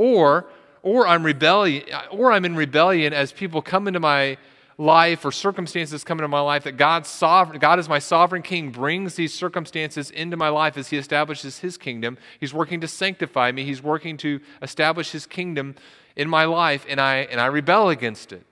Or, 0.00 0.46
or 0.82 1.06
I'm 1.06 1.26
rebellion, 1.26 1.84
or 2.10 2.32
I'm 2.32 2.46
in 2.46 2.56
rebellion 2.56 3.12
as 3.12 3.32
people 3.32 3.60
come 3.60 3.86
into 3.86 4.00
my 4.00 4.38
life 4.78 5.26
or 5.26 5.30
circumstances 5.30 6.04
come 6.04 6.18
into 6.18 6.28
my 6.28 6.40
life, 6.40 6.64
that 6.64 6.78
God's 6.78 7.10
sovereign, 7.10 7.58
God 7.58 7.78
is 7.78 7.86
my 7.86 7.98
sovereign 7.98 8.40
king, 8.40 8.70
brings 8.70 9.16
these 9.16 9.34
circumstances 9.34 10.10
into 10.10 10.38
my 10.38 10.48
life 10.48 10.78
as 10.78 10.88
he 10.88 10.96
establishes 10.96 11.58
his 11.58 11.76
kingdom. 11.76 12.16
He's 12.38 12.54
working 12.54 12.80
to 12.80 12.88
sanctify 12.88 13.52
me, 13.52 13.64
he's 13.64 13.82
working 13.82 14.16
to 14.18 14.40
establish 14.62 15.10
his 15.10 15.26
kingdom 15.26 15.74
in 16.16 16.30
my 16.30 16.46
life, 16.46 16.86
and 16.88 16.98
I, 16.98 17.16
and 17.30 17.38
I 17.38 17.44
rebel 17.44 17.90
against 17.90 18.32
it. 18.32 18.46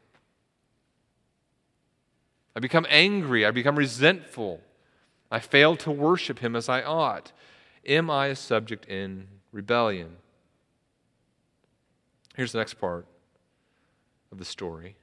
I 2.55 2.61
become 2.61 2.87
angry, 2.91 3.47
I 3.47 3.53
become 3.53 3.77
resentful. 3.77 4.61
I 5.31 5.39
fail 5.39 5.77
to 5.77 5.91
worship 5.91 6.41
him 6.41 6.55
as 6.55 6.69
I 6.69 6.83
ought. 6.83 7.33
Am 7.87 8.11
I 8.11 8.27
a 8.27 8.37
subject 8.37 8.85
in 8.85 9.29
rebellion? 9.51 10.17
Here's 12.39 12.53
the 12.53 12.59
next 12.59 12.75
part 12.75 13.05
of 14.31 14.39
the 14.39 14.45
story. 14.45 14.95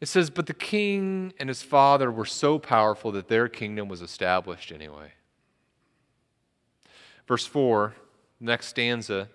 It 0.00 0.08
says, 0.08 0.28
But 0.28 0.46
the 0.46 0.52
king 0.52 1.32
and 1.38 1.48
his 1.48 1.62
father 1.62 2.10
were 2.10 2.24
so 2.24 2.58
powerful 2.58 3.12
that 3.12 3.28
their 3.28 3.48
kingdom 3.48 3.88
was 3.88 4.02
established 4.02 4.72
anyway. 4.72 5.12
Verse 7.28 7.46
4, 7.46 7.94
next 8.40 8.66
stanza. 8.66 9.28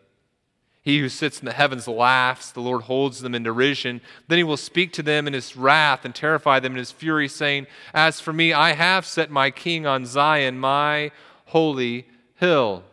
He 0.82 1.00
who 1.00 1.08
sits 1.08 1.40
in 1.40 1.46
the 1.46 1.54
heavens 1.54 1.88
laughs, 1.88 2.52
the 2.52 2.60
Lord 2.60 2.82
holds 2.82 3.22
them 3.22 3.34
in 3.34 3.44
derision. 3.44 4.02
Then 4.28 4.38
he 4.38 4.44
will 4.44 4.58
speak 4.58 4.92
to 4.92 5.04
them 5.04 5.28
in 5.28 5.34
his 5.34 5.56
wrath 5.56 6.04
and 6.04 6.14
terrify 6.14 6.60
them 6.60 6.74
in 6.74 6.80
his 6.80 6.92
fury, 6.92 7.30
saying, 7.30 7.68
As 7.94 8.20
for 8.20 8.34
me, 8.34 8.52
I 8.52 8.74
have 8.74 9.06
set 9.06 9.32
my 9.32 9.52
king 9.52 9.86
on 9.86 10.06
Zion, 10.06 10.60
my 10.60 11.12
holy 11.46 12.10
hill. 12.36 12.84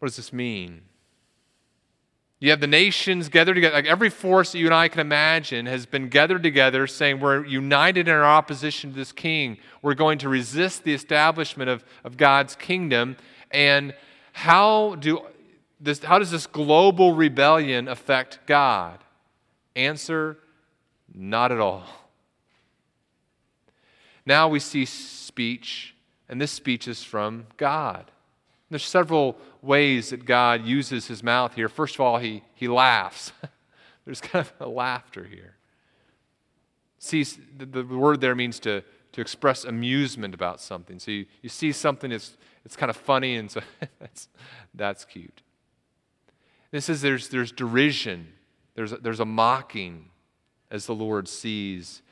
What 0.00 0.08
does 0.08 0.16
this 0.16 0.32
mean? 0.32 0.82
You 2.40 2.50
have 2.50 2.60
the 2.60 2.66
nations 2.66 3.28
gathered 3.28 3.54
together. 3.54 3.74
Like 3.74 3.84
every 3.84 4.08
force 4.08 4.52
that 4.52 4.58
you 4.58 4.64
and 4.64 4.74
I 4.74 4.88
can 4.88 5.00
imagine 5.00 5.66
has 5.66 5.84
been 5.84 6.08
gathered 6.08 6.42
together 6.42 6.86
saying, 6.86 7.20
We're 7.20 7.44
united 7.44 8.08
in 8.08 8.14
our 8.14 8.24
opposition 8.24 8.90
to 8.90 8.96
this 8.96 9.12
king. 9.12 9.58
We're 9.82 9.94
going 9.94 10.18
to 10.18 10.28
resist 10.30 10.82
the 10.82 10.94
establishment 10.94 11.68
of, 11.68 11.84
of 12.02 12.16
God's 12.16 12.56
kingdom. 12.56 13.18
And 13.50 13.94
how, 14.32 14.94
do 14.94 15.20
this, 15.78 16.02
how 16.02 16.18
does 16.18 16.30
this 16.30 16.46
global 16.46 17.14
rebellion 17.14 17.88
affect 17.88 18.38
God? 18.46 18.98
Answer 19.76 20.38
not 21.14 21.52
at 21.52 21.60
all. 21.60 21.84
Now 24.24 24.48
we 24.48 24.60
see 24.60 24.86
speech, 24.86 25.94
and 26.28 26.40
this 26.40 26.52
speech 26.52 26.88
is 26.88 27.02
from 27.02 27.46
God. 27.58 28.10
There's 28.70 28.84
several 28.84 29.36
ways 29.62 30.10
that 30.10 30.24
God 30.24 30.64
uses 30.64 31.08
his 31.08 31.22
mouth 31.22 31.54
here. 31.54 31.68
First 31.68 31.96
of 31.96 32.00
all, 32.00 32.18
he, 32.18 32.42
he 32.54 32.68
laughs. 32.68 33.32
There's 34.04 34.20
kind 34.20 34.46
of 34.46 34.52
a 34.60 34.68
laughter 34.68 35.24
here. 35.24 35.56
See, 36.98 37.24
the, 37.24 37.66
the 37.66 37.84
word 37.84 38.20
there 38.20 38.34
means 38.34 38.60
to, 38.60 38.82
to 39.12 39.20
express 39.20 39.64
amusement 39.64 40.34
about 40.34 40.60
something. 40.60 40.98
So 40.98 41.10
you, 41.10 41.26
you 41.42 41.48
see 41.48 41.72
something 41.72 42.10
that's 42.10 42.36
it's 42.64 42.76
kind 42.76 42.90
of 42.90 42.96
funny, 42.96 43.36
and 43.36 43.50
so 43.50 43.60
that's, 44.00 44.28
that's 44.74 45.04
cute. 45.04 45.42
This 46.70 46.88
is 46.88 47.00
there's, 47.00 47.28
there's 47.28 47.52
derision, 47.52 48.28
there's 48.74 48.92
there's 48.92 49.20
a 49.20 49.24
mocking 49.24 50.10
as 50.70 50.86
the 50.86 50.94
Lord 50.94 51.26
sees 51.26 52.02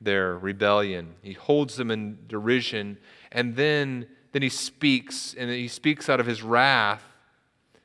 their 0.00 0.36
rebellion. 0.38 1.14
He 1.22 1.34
holds 1.34 1.76
them 1.76 1.90
in 1.90 2.18
derision, 2.26 2.98
and 3.30 3.54
then 3.54 4.06
then 4.32 4.42
he 4.42 4.48
speaks, 4.48 5.34
and 5.38 5.50
he 5.50 5.68
speaks 5.68 6.08
out 6.08 6.20
of 6.20 6.26
his 6.26 6.42
wrath, 6.42 7.04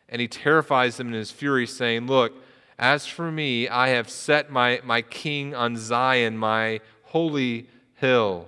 and 0.09 0.21
he 0.21 0.27
terrifies 0.27 0.97
them 0.97 1.07
in 1.07 1.13
his 1.13 1.31
fury, 1.31 1.65
saying, 1.65 2.07
Look, 2.07 2.33
as 2.77 3.05
for 3.05 3.31
me, 3.31 3.67
I 3.67 3.89
have 3.89 4.09
set 4.09 4.51
my, 4.51 4.81
my 4.83 5.01
king 5.01 5.55
on 5.55 5.77
Zion, 5.77 6.37
my 6.37 6.81
holy 7.03 7.67
hill. 7.95 8.47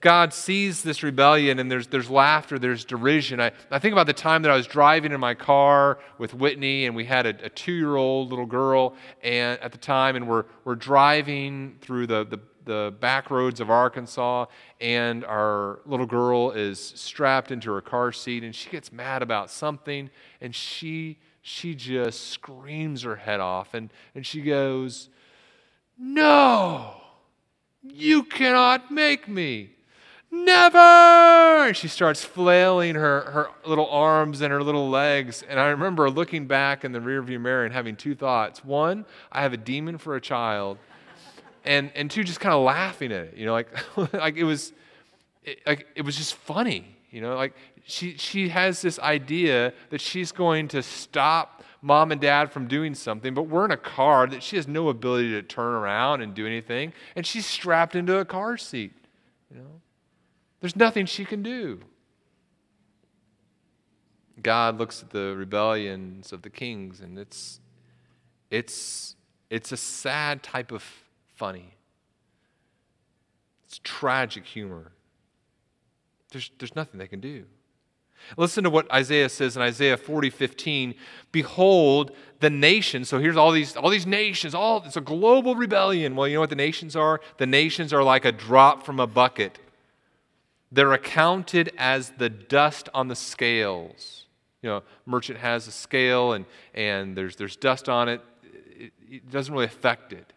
God 0.00 0.32
sees 0.32 0.82
this 0.82 1.02
rebellion 1.02 1.58
and 1.58 1.70
there's, 1.70 1.88
there's 1.88 2.08
laughter, 2.08 2.58
there's 2.58 2.84
derision. 2.84 3.40
I, 3.40 3.52
I 3.70 3.78
think 3.78 3.92
about 3.92 4.06
the 4.06 4.12
time 4.12 4.42
that 4.42 4.50
I 4.50 4.56
was 4.56 4.66
driving 4.66 5.12
in 5.12 5.18
my 5.18 5.34
car 5.34 5.98
with 6.18 6.34
Whitney 6.34 6.86
and 6.86 6.94
we 6.94 7.04
had 7.04 7.26
a, 7.26 7.30
a 7.44 7.48
two 7.48 7.72
year 7.72 7.96
old 7.96 8.30
little 8.30 8.46
girl 8.46 8.94
and, 9.22 9.58
at 9.60 9.72
the 9.72 9.78
time, 9.78 10.14
and 10.14 10.28
we're, 10.28 10.44
we're 10.64 10.76
driving 10.76 11.78
through 11.80 12.06
the, 12.06 12.24
the, 12.24 12.38
the 12.68 12.94
back 13.00 13.30
roads 13.30 13.60
of 13.60 13.70
Arkansas, 13.70 14.44
and 14.80 15.24
our 15.24 15.80
little 15.86 16.06
girl 16.06 16.52
is 16.52 16.78
strapped 16.78 17.50
into 17.50 17.72
her 17.72 17.80
car 17.80 18.12
seat, 18.12 18.44
and 18.44 18.54
she 18.54 18.68
gets 18.68 18.92
mad 18.92 19.22
about 19.22 19.50
something, 19.50 20.10
and 20.40 20.54
she 20.54 21.18
she 21.40 21.74
just 21.74 22.28
screams 22.28 23.02
her 23.02 23.16
head 23.16 23.40
off, 23.40 23.72
and, 23.72 23.90
and 24.14 24.26
she 24.26 24.42
goes, 24.42 25.08
No, 25.98 27.00
you 27.82 28.22
cannot 28.22 28.90
make 28.90 29.26
me. 29.28 29.70
Never! 30.30 30.78
And 31.68 31.76
she 31.76 31.88
starts 31.88 32.22
flailing 32.22 32.96
her, 32.96 33.20
her 33.22 33.48
little 33.64 33.88
arms 33.88 34.42
and 34.42 34.52
her 34.52 34.62
little 34.62 34.90
legs. 34.90 35.42
And 35.48 35.58
I 35.58 35.68
remember 35.68 36.10
looking 36.10 36.46
back 36.46 36.84
in 36.84 36.92
the 36.92 36.98
rearview 36.98 37.40
mirror 37.40 37.64
and 37.64 37.72
having 37.72 37.96
two 37.96 38.14
thoughts. 38.14 38.62
One, 38.62 39.06
I 39.32 39.40
have 39.40 39.54
a 39.54 39.56
demon 39.56 39.96
for 39.96 40.16
a 40.16 40.20
child 40.20 40.76
and 41.64 41.90
and 41.94 42.10
two 42.10 42.24
just 42.24 42.40
kind 42.40 42.54
of 42.54 42.62
laughing 42.62 43.12
at 43.12 43.26
it 43.26 43.36
you 43.36 43.46
know 43.46 43.52
like 43.52 43.68
like 44.12 44.36
it 44.36 44.44
was 44.44 44.72
it, 45.44 45.60
like 45.66 45.86
it 45.94 46.02
was 46.02 46.16
just 46.16 46.34
funny 46.34 46.96
you 47.10 47.20
know 47.20 47.34
like 47.36 47.54
she 47.84 48.16
she 48.16 48.48
has 48.48 48.82
this 48.82 48.98
idea 49.00 49.72
that 49.90 50.00
she's 50.00 50.32
going 50.32 50.68
to 50.68 50.82
stop 50.82 51.62
mom 51.80 52.10
and 52.10 52.20
dad 52.20 52.50
from 52.52 52.66
doing 52.66 52.94
something 52.94 53.34
but 53.34 53.42
we're 53.42 53.64
in 53.64 53.70
a 53.70 53.76
car 53.76 54.26
that 54.26 54.42
she 54.42 54.56
has 54.56 54.66
no 54.66 54.88
ability 54.88 55.30
to 55.30 55.42
turn 55.42 55.74
around 55.74 56.20
and 56.20 56.34
do 56.34 56.46
anything 56.46 56.92
and 57.14 57.24
she's 57.26 57.46
strapped 57.46 57.94
into 57.94 58.18
a 58.18 58.24
car 58.24 58.56
seat 58.56 58.92
you 59.50 59.58
know. 59.58 59.80
There's 60.60 60.76
nothing 60.76 61.06
she 61.06 61.24
can 61.24 61.42
do. 61.42 61.80
God 64.42 64.78
looks 64.78 65.02
at 65.02 65.10
the 65.10 65.34
rebellions 65.36 66.32
of 66.32 66.42
the 66.42 66.50
kings 66.50 67.00
and 67.00 67.18
it's 67.18 67.60
it's 68.50 69.16
it's 69.50 69.72
a 69.72 69.76
sad 69.76 70.42
type 70.42 70.70
of 70.70 70.84
funny. 71.38 71.74
It's 73.66 73.80
tragic 73.84 74.44
humor. 74.44 74.92
There's, 76.32 76.50
there's 76.58 76.76
nothing 76.76 76.98
they 76.98 77.06
can 77.06 77.20
do. 77.20 77.44
Listen 78.36 78.64
to 78.64 78.70
what 78.70 78.90
Isaiah 78.92 79.28
says 79.28 79.56
in 79.56 79.62
Isaiah 79.62 79.96
40, 79.96 80.30
15. 80.30 80.94
Behold, 81.30 82.10
the 82.40 82.50
nations. 82.50 83.08
So 83.08 83.18
here's 83.20 83.36
all 83.36 83.52
these, 83.52 83.76
all 83.76 83.88
these 83.88 84.06
nations. 84.06 84.54
All 84.54 84.82
it's 84.84 84.96
a 84.96 85.00
global 85.00 85.54
rebellion. 85.54 86.16
Well, 86.16 86.26
you 86.26 86.34
know 86.34 86.40
what 86.40 86.50
the 86.50 86.56
nations 86.56 86.96
are? 86.96 87.20
The 87.36 87.46
nations 87.46 87.92
are 87.92 88.02
like 88.02 88.24
a 88.24 88.32
drop 88.32 88.84
from 88.84 88.98
a 88.98 89.06
bucket. 89.06 89.58
They're 90.72 90.92
accounted 90.92 91.72
as 91.78 92.10
the 92.18 92.28
dust 92.28 92.88
on 92.92 93.08
the 93.08 93.16
scales. 93.16 94.26
You 94.62 94.70
know, 94.70 94.82
merchant 95.06 95.38
has 95.38 95.68
a 95.68 95.72
scale 95.72 96.32
and, 96.32 96.44
and 96.74 97.16
there's, 97.16 97.36
there's 97.36 97.56
dust 97.56 97.88
on 97.88 98.08
it. 98.08 98.20
it. 98.42 98.92
It 99.08 99.30
doesn't 99.30 99.54
really 99.54 99.66
affect 99.66 100.12
it. 100.12 100.32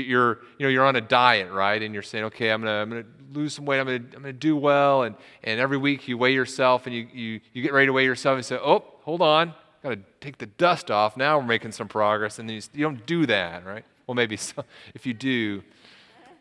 You're, 0.00 0.40
you 0.58 0.66
know, 0.66 0.68
you're 0.68 0.84
on 0.84 0.96
a 0.96 1.00
diet, 1.00 1.50
right? 1.50 1.80
And 1.82 1.92
you're 1.92 2.02
saying, 2.02 2.24
okay, 2.24 2.50
I'm 2.50 2.62
to 2.62 2.70
I'm 2.70 2.88
gonna 2.88 3.04
lose 3.32 3.54
some 3.54 3.64
weight. 3.64 3.80
I'm 3.80 3.86
to 3.86 3.94
I'm 3.94 4.22
gonna 4.22 4.32
do 4.32 4.56
well. 4.56 5.02
And, 5.02 5.14
and 5.42 5.60
every 5.60 5.76
week 5.76 6.08
you 6.08 6.18
weigh 6.18 6.34
yourself 6.34 6.86
and 6.86 6.94
you, 6.94 7.08
you, 7.12 7.40
you 7.52 7.62
get 7.62 7.72
ready 7.72 7.86
to 7.86 7.92
weigh 7.92 8.04
yourself 8.04 8.36
and 8.36 8.44
say, 8.44 8.56
oh, 8.56 8.84
hold 9.02 9.22
on. 9.22 9.54
Got 9.82 9.90
to 9.90 10.00
take 10.20 10.38
the 10.38 10.46
dust 10.46 10.90
off. 10.90 11.16
Now 11.16 11.38
we're 11.38 11.44
making 11.46 11.72
some 11.72 11.88
progress. 11.88 12.38
And 12.38 12.50
you, 12.50 12.60
you 12.72 12.82
don't 12.82 13.06
do 13.06 13.26
that, 13.26 13.64
right? 13.64 13.84
Well, 14.06 14.14
maybe 14.14 14.36
so, 14.36 14.64
if 14.94 15.06
you 15.06 15.14
do, 15.14 15.62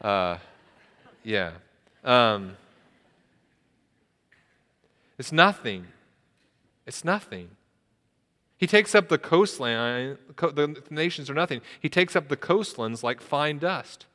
uh, 0.02 0.38
yeah. 1.24 1.52
Um, 2.04 2.56
it's 5.18 5.32
nothing. 5.32 5.88
It's 6.86 7.04
nothing. 7.04 7.50
He 8.58 8.68
takes 8.68 8.96
up 8.96 9.10
the 9.10 9.18
coastline, 9.18 10.18
the 10.38 10.82
nations 10.90 11.30
are 11.30 11.34
nothing. 11.34 11.62
He 11.80 11.90
takes 11.90 12.16
up 12.16 12.30
the 12.30 12.38
coastlands 12.38 13.04
like 13.04 13.22
fine 13.22 13.60
dust. 13.60 14.06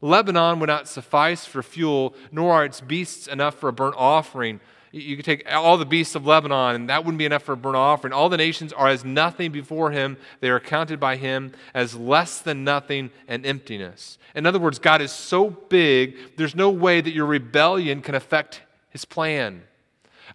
Lebanon 0.00 0.60
would 0.60 0.68
not 0.68 0.88
suffice 0.88 1.44
for 1.44 1.62
fuel, 1.62 2.14
nor 2.30 2.52
are 2.52 2.64
its 2.64 2.80
beasts 2.80 3.26
enough 3.26 3.56
for 3.56 3.68
a 3.68 3.72
burnt 3.72 3.96
offering. 3.98 4.60
You 4.92 5.16
could 5.16 5.24
take 5.24 5.44
all 5.52 5.76
the 5.76 5.84
beasts 5.84 6.14
of 6.14 6.26
Lebanon, 6.26 6.74
and 6.74 6.88
that 6.88 7.04
wouldn't 7.04 7.18
be 7.18 7.24
enough 7.24 7.42
for 7.42 7.52
a 7.52 7.56
burnt 7.56 7.76
offering. 7.76 8.12
All 8.12 8.28
the 8.28 8.36
nations 8.36 8.72
are 8.72 8.88
as 8.88 9.04
nothing 9.04 9.50
before 9.52 9.90
him. 9.90 10.16
They 10.40 10.48
are 10.48 10.60
counted 10.60 11.00
by 11.00 11.16
him 11.16 11.52
as 11.74 11.94
less 11.94 12.40
than 12.40 12.64
nothing 12.64 13.10
and 13.26 13.44
emptiness. 13.44 14.18
In 14.34 14.46
other 14.46 14.58
words, 14.58 14.78
God 14.78 15.02
is 15.02 15.12
so 15.12 15.50
big, 15.50 16.36
there's 16.36 16.54
no 16.54 16.70
way 16.70 17.00
that 17.00 17.12
your 17.12 17.26
rebellion 17.26 18.00
can 18.00 18.14
affect 18.14 18.62
his 18.90 19.04
plan. 19.04 19.64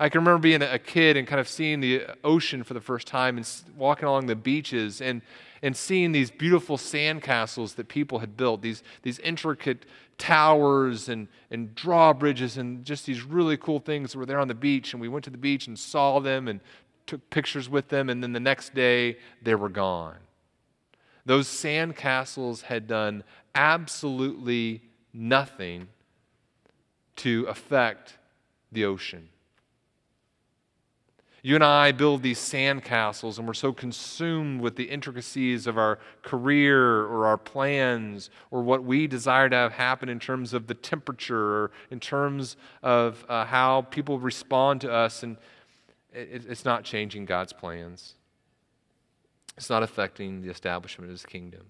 I 0.02 0.10
can 0.10 0.22
remember 0.22 0.40
being 0.40 0.64
a 0.64 0.80
kid 0.80 1.16
and 1.16 1.28
kind 1.28 1.40
of 1.40 1.48
seeing 1.48 1.80
the 1.80 2.08
ocean 2.24 2.64
for 2.64 2.74
the 2.74 2.82
first 2.82 3.06
time 3.06 3.38
and 3.38 3.48
walking 3.78 4.08
along 4.08 4.26
the 4.26 4.36
beaches 4.36 5.00
and, 5.00 5.22
and 5.62 5.78
seeing 5.78 6.12
these 6.12 6.32
beautiful 6.32 6.76
sandcastles 6.76 7.76
that 7.76 7.88
people 7.88 8.18
had 8.18 8.36
built, 8.36 8.64
these, 8.64 8.82
these 9.04 9.20
intricate 9.20 9.86
towers 10.18 11.08
and, 11.08 11.28
and 11.52 11.76
drawbridges 11.76 12.58
and 12.58 12.84
just 12.84 13.06
these 13.06 13.22
really 13.22 13.58
cool 13.58 13.80
things 13.80 14.12
that 14.12 14.18
were 14.18 14.26
there 14.26 14.40
on 14.40 14.48
the 14.48 14.56
beach. 14.56 14.92
And 14.94 15.00
we 15.00 15.08
went 15.08 15.24
to 15.26 15.30
the 15.30 15.38
beach 15.38 15.68
and 15.68 15.78
saw 15.78 16.18
them 16.20 16.48
and 16.48 16.62
took 17.06 17.30
pictures 17.30 17.70
with 17.70 17.90
them, 17.90 18.10
and 18.10 18.24
then 18.24 18.34
the 18.34 18.40
next 18.40 18.74
day 18.74 19.20
they 19.44 19.54
were 19.54 19.70
gone. 19.70 20.18
Those 21.28 21.48
sandcastles 21.48 22.64
had 22.64 22.88
done 22.88 23.24
absolutely 23.54 24.82
nothing 25.14 25.90
to 27.18 27.46
affect 27.46 28.18
the 28.72 28.86
ocean. 28.86 29.30
You 31.44 31.56
and 31.56 31.64
I 31.64 31.92
build 31.92 32.22
these 32.22 32.38
sandcastles, 32.38 33.40
and 33.40 33.48
we're 33.48 33.56
so 33.56 33.74
consumed 33.74 34.62
with 34.62 34.76
the 34.76 34.84
intricacies 34.84 35.66
of 35.66 35.76
our 35.76 35.98
career 36.22 37.02
or 37.02 37.26
our 37.26 37.38
plans 37.38 38.30
or 38.52 38.62
what 38.62 38.84
we 38.84 39.08
desire 39.08 39.50
to 39.50 39.56
have 39.56 39.74
happen 39.74 40.08
in 40.08 40.20
terms 40.20 40.54
of 40.54 40.68
the 40.68 40.76
temperature 40.76 41.64
or 41.64 41.72
in 41.90 42.00
terms 42.00 42.58
of 42.84 43.26
uh, 43.28 43.46
how 43.46 43.82
people 43.82 44.20
respond 44.20 44.82
to 44.82 44.92
us. 44.92 45.24
And 45.24 45.38
it, 46.14 46.46
it's 46.48 46.64
not 46.64 46.84
changing 46.84 47.26
God's 47.26 47.54
plans, 47.54 48.14
it's 49.58 49.70
not 49.70 49.82
affecting 49.82 50.44
the 50.44 50.50
establishment 50.50 51.10
of 51.10 51.12
His 51.12 51.26
kingdom. 51.26 51.66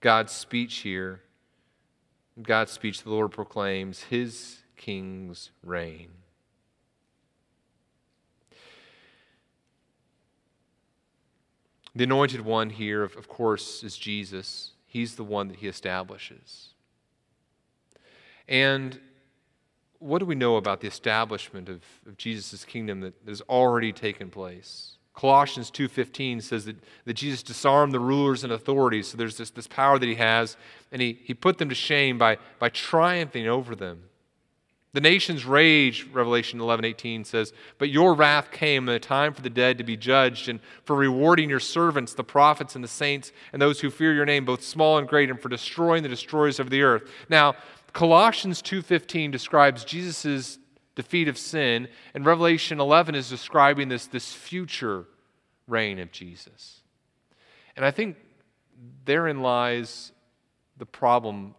God's 0.00 0.30
speech 0.30 0.76
here, 0.78 1.22
God's 2.40 2.70
speech, 2.70 3.02
the 3.02 3.10
Lord 3.10 3.32
proclaims 3.32 4.04
His 4.04 4.58
king's 4.76 5.50
reign. 5.64 6.10
The 11.94 12.04
anointed 12.04 12.42
one 12.42 12.70
here, 12.70 13.02
of, 13.02 13.16
of 13.16 13.28
course, 13.28 13.82
is 13.82 13.96
Jesus. 13.96 14.72
He's 14.86 15.16
the 15.16 15.24
one 15.24 15.48
that 15.48 15.58
he 15.58 15.68
establishes. 15.68 16.68
And 18.48 18.98
what 19.98 20.18
do 20.18 20.26
we 20.26 20.34
know 20.34 20.56
about 20.56 20.80
the 20.80 20.86
establishment 20.86 21.68
of, 21.68 21.82
of 22.06 22.16
Jesus' 22.16 22.64
kingdom 22.64 23.00
that 23.00 23.14
has 23.26 23.40
already 23.42 23.92
taken 23.92 24.30
place? 24.30 24.98
Colossians 25.18 25.70
2.15 25.72 26.42
says 26.42 26.64
that, 26.66 26.76
that 27.04 27.14
Jesus 27.14 27.42
disarmed 27.42 27.92
the 27.92 27.98
rulers 27.98 28.44
and 28.44 28.52
authorities. 28.52 29.08
So 29.08 29.16
there's 29.16 29.36
this, 29.36 29.50
this 29.50 29.66
power 29.66 29.98
that 29.98 30.06
he 30.06 30.14
has, 30.14 30.56
and 30.92 31.02
he, 31.02 31.18
he 31.24 31.34
put 31.34 31.58
them 31.58 31.68
to 31.70 31.74
shame 31.74 32.18
by, 32.18 32.38
by 32.60 32.68
triumphing 32.68 33.48
over 33.48 33.74
them. 33.74 34.04
The 34.94 35.00
nations 35.02 35.44
raged, 35.44 36.14
Revelation 36.14 36.60
11, 36.60 36.84
18 36.84 37.24
says, 37.24 37.52
but 37.76 37.90
your 37.90 38.14
wrath 38.14 38.50
came, 38.50 38.88
and 38.88 38.94
the 38.94 38.98
time 38.98 39.34
for 39.34 39.42
the 39.42 39.50
dead 39.50 39.78
to 39.78 39.84
be 39.84 39.96
judged, 39.98 40.48
and 40.48 40.60
for 40.84 40.96
rewarding 40.96 41.50
your 41.50 41.60
servants, 41.60 42.14
the 42.14 42.24
prophets 42.24 42.74
and 42.74 42.82
the 42.82 42.88
saints, 42.88 43.30
and 43.52 43.60
those 43.60 43.80
who 43.80 43.90
fear 43.90 44.14
your 44.14 44.24
name, 44.24 44.46
both 44.46 44.62
small 44.62 44.96
and 44.96 45.06
great, 45.06 45.28
and 45.28 45.40
for 45.40 45.50
destroying 45.50 46.02
the 46.02 46.08
destroyers 46.08 46.58
of 46.58 46.70
the 46.70 46.82
earth. 46.82 47.10
Now, 47.28 47.54
Colossians 47.92 48.62
2.15 48.62 49.30
describes 49.30 49.84
Jesus' 49.84 50.58
defeat 50.94 51.28
of 51.28 51.36
sin, 51.36 51.88
and 52.14 52.24
Revelation 52.24 52.80
11 52.80 53.14
is 53.14 53.28
describing 53.28 53.88
this, 53.88 54.06
this 54.06 54.32
future 54.32 55.04
reign 55.66 55.98
of 55.98 56.10
Jesus. 56.10 56.80
And 57.76 57.84
I 57.84 57.90
think 57.90 58.16
therein 59.04 59.40
lies 59.42 60.12
the 60.78 60.86
problem 60.86 61.54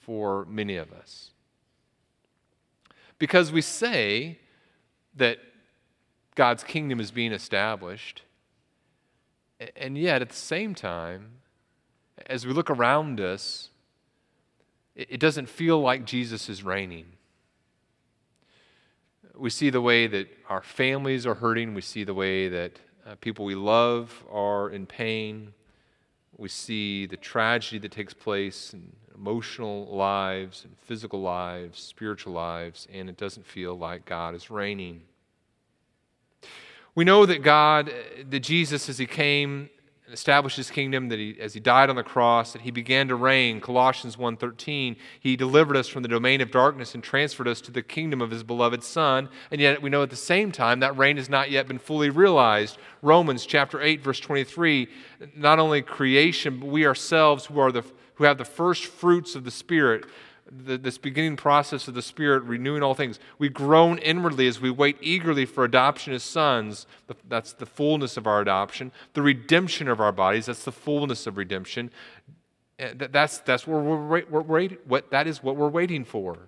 for 0.00 0.44
many 0.46 0.76
of 0.76 0.92
us. 0.92 1.30
Because 3.18 3.50
we 3.50 3.60
say 3.60 4.38
that 5.16 5.38
God's 6.34 6.62
kingdom 6.62 7.00
is 7.00 7.10
being 7.10 7.32
established, 7.32 8.22
and 9.76 9.98
yet 9.98 10.22
at 10.22 10.28
the 10.28 10.36
same 10.36 10.74
time, 10.74 11.38
as 12.26 12.46
we 12.46 12.52
look 12.52 12.70
around 12.70 13.20
us, 13.20 13.70
it 14.94 15.20
doesn't 15.20 15.48
feel 15.48 15.80
like 15.80 16.04
Jesus 16.04 16.48
is 16.48 16.62
reigning. 16.62 17.06
We 19.36 19.50
see 19.50 19.70
the 19.70 19.80
way 19.80 20.08
that 20.08 20.28
our 20.48 20.62
families 20.62 21.26
are 21.26 21.34
hurting, 21.34 21.74
we 21.74 21.82
see 21.82 22.04
the 22.04 22.14
way 22.14 22.48
that 22.48 22.78
uh, 23.06 23.14
people 23.20 23.44
we 23.44 23.54
love 23.54 24.24
are 24.30 24.70
in 24.70 24.86
pain. 24.86 25.54
We 26.38 26.48
see 26.48 27.06
the 27.06 27.16
tragedy 27.16 27.78
that 27.78 27.90
takes 27.90 28.14
place 28.14 28.72
in 28.72 28.92
emotional 29.12 29.86
lives 29.86 30.64
and 30.64 30.78
physical 30.78 31.20
lives, 31.20 31.80
spiritual 31.80 32.32
lives, 32.32 32.86
and 32.92 33.10
it 33.10 33.16
doesn't 33.16 33.44
feel 33.44 33.76
like 33.76 34.04
God 34.04 34.36
is 34.36 34.48
reigning. 34.48 35.02
We 36.94 37.04
know 37.04 37.26
that 37.26 37.42
God, 37.42 37.92
that 38.30 38.40
Jesus, 38.40 38.88
as 38.88 38.98
He 38.98 39.06
came 39.06 39.68
established 40.10 40.56
his 40.56 40.70
kingdom 40.70 41.08
that 41.08 41.18
he, 41.18 41.36
as 41.40 41.54
he 41.54 41.60
died 41.60 41.90
on 41.90 41.96
the 41.96 42.02
cross 42.02 42.52
that 42.52 42.62
he 42.62 42.70
began 42.70 43.08
to 43.08 43.14
reign. 43.14 43.60
Colossians 43.60 44.16
1.13 44.16 44.96
he 45.20 45.36
delivered 45.36 45.76
us 45.76 45.88
from 45.88 46.02
the 46.02 46.08
domain 46.08 46.40
of 46.40 46.50
darkness 46.50 46.94
and 46.94 47.02
transferred 47.02 47.48
us 47.48 47.60
to 47.60 47.70
the 47.70 47.82
kingdom 47.82 48.20
of 48.20 48.30
his 48.30 48.42
beloved 48.42 48.82
son. 48.82 49.28
And 49.50 49.60
yet 49.60 49.82
we 49.82 49.90
know 49.90 50.02
at 50.02 50.10
the 50.10 50.16
same 50.16 50.52
time 50.52 50.80
that 50.80 50.96
reign 50.96 51.16
has 51.16 51.28
not 51.28 51.50
yet 51.50 51.68
been 51.68 51.78
fully 51.78 52.10
realized. 52.10 52.78
Romans 53.02 53.46
chapter 53.46 53.80
8 53.80 54.02
verse 54.02 54.20
23 54.20 54.88
not 55.36 55.58
only 55.58 55.82
creation 55.82 56.58
but 56.58 56.68
we 56.68 56.86
ourselves 56.86 57.46
who 57.46 57.58
are 57.58 57.72
the 57.72 57.84
who 58.14 58.24
have 58.24 58.38
the 58.38 58.44
first 58.44 58.86
fruits 58.86 59.36
of 59.36 59.44
the 59.44 59.50
spirit 59.50 60.04
the, 60.50 60.78
this 60.78 60.98
beginning 60.98 61.36
process 61.36 61.88
of 61.88 61.94
the 61.94 62.02
Spirit 62.02 62.42
renewing 62.44 62.82
all 62.82 62.94
things. 62.94 63.18
We 63.38 63.48
groan 63.48 63.98
inwardly 63.98 64.46
as 64.46 64.60
we 64.60 64.70
wait 64.70 64.96
eagerly 65.00 65.46
for 65.46 65.64
adoption 65.64 66.12
as 66.12 66.22
sons. 66.22 66.86
That's 67.28 67.52
the 67.52 67.66
fullness 67.66 68.16
of 68.16 68.26
our 68.26 68.40
adoption. 68.40 68.92
The 69.14 69.22
redemption 69.22 69.88
of 69.88 70.00
our 70.00 70.12
bodies. 70.12 70.46
That's 70.46 70.64
the 70.64 70.72
fullness 70.72 71.26
of 71.26 71.36
redemption. 71.36 71.90
Eh, 72.78 72.94
that's, 72.96 73.38
that's 73.38 73.66
where 73.66 73.80
we're, 73.80 74.24
we're, 74.28 74.40
we're 74.42 74.68
what, 74.86 75.10
that 75.10 75.26
is 75.26 75.42
what 75.42 75.56
we're 75.56 75.68
waiting 75.68 76.04
for. 76.04 76.38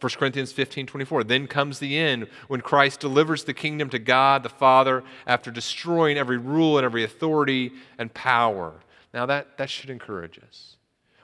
1 0.00 0.10
Corinthians 0.18 0.50
15 0.52 0.86
24. 0.86 1.24
Then 1.24 1.46
comes 1.46 1.78
the 1.78 1.98
end 1.98 2.26
when 2.48 2.62
Christ 2.62 3.00
delivers 3.00 3.44
the 3.44 3.52
kingdom 3.52 3.90
to 3.90 3.98
God 3.98 4.42
the 4.42 4.48
Father 4.48 5.04
after 5.26 5.50
destroying 5.50 6.16
every 6.16 6.38
rule 6.38 6.78
and 6.78 6.84
every 6.86 7.04
authority 7.04 7.72
and 7.98 8.12
power. 8.14 8.72
Now, 9.12 9.26
that, 9.26 9.58
that 9.58 9.68
should 9.68 9.90
encourage 9.90 10.38
us 10.38 10.76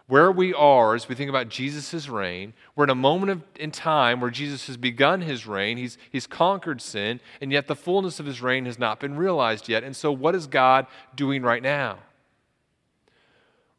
where 0.08 0.30
we 0.30 0.54
are 0.54 0.94
as 0.94 1.08
we 1.08 1.14
think 1.14 1.28
about 1.28 1.48
Jesus' 1.48 2.08
reign, 2.08 2.54
we're 2.74 2.84
in 2.84 2.90
a 2.90 2.94
moment 2.94 3.30
of, 3.30 3.42
in 3.58 3.72
time 3.72 4.20
where 4.20 4.30
Jesus 4.30 4.68
has 4.68 4.76
begun 4.76 5.20
his 5.20 5.46
reign. 5.46 5.78
He's, 5.78 5.98
he's 6.10 6.26
conquered 6.26 6.80
sin, 6.80 7.20
and 7.40 7.50
yet 7.50 7.66
the 7.66 7.74
fullness 7.74 8.20
of 8.20 8.26
his 8.26 8.40
reign 8.40 8.66
has 8.66 8.78
not 8.78 9.00
been 9.00 9.16
realized 9.16 9.68
yet. 9.68 9.82
And 9.82 9.96
so, 9.96 10.12
what 10.12 10.34
is 10.34 10.46
God 10.46 10.86
doing 11.16 11.42
right 11.42 11.62
now? 11.62 11.98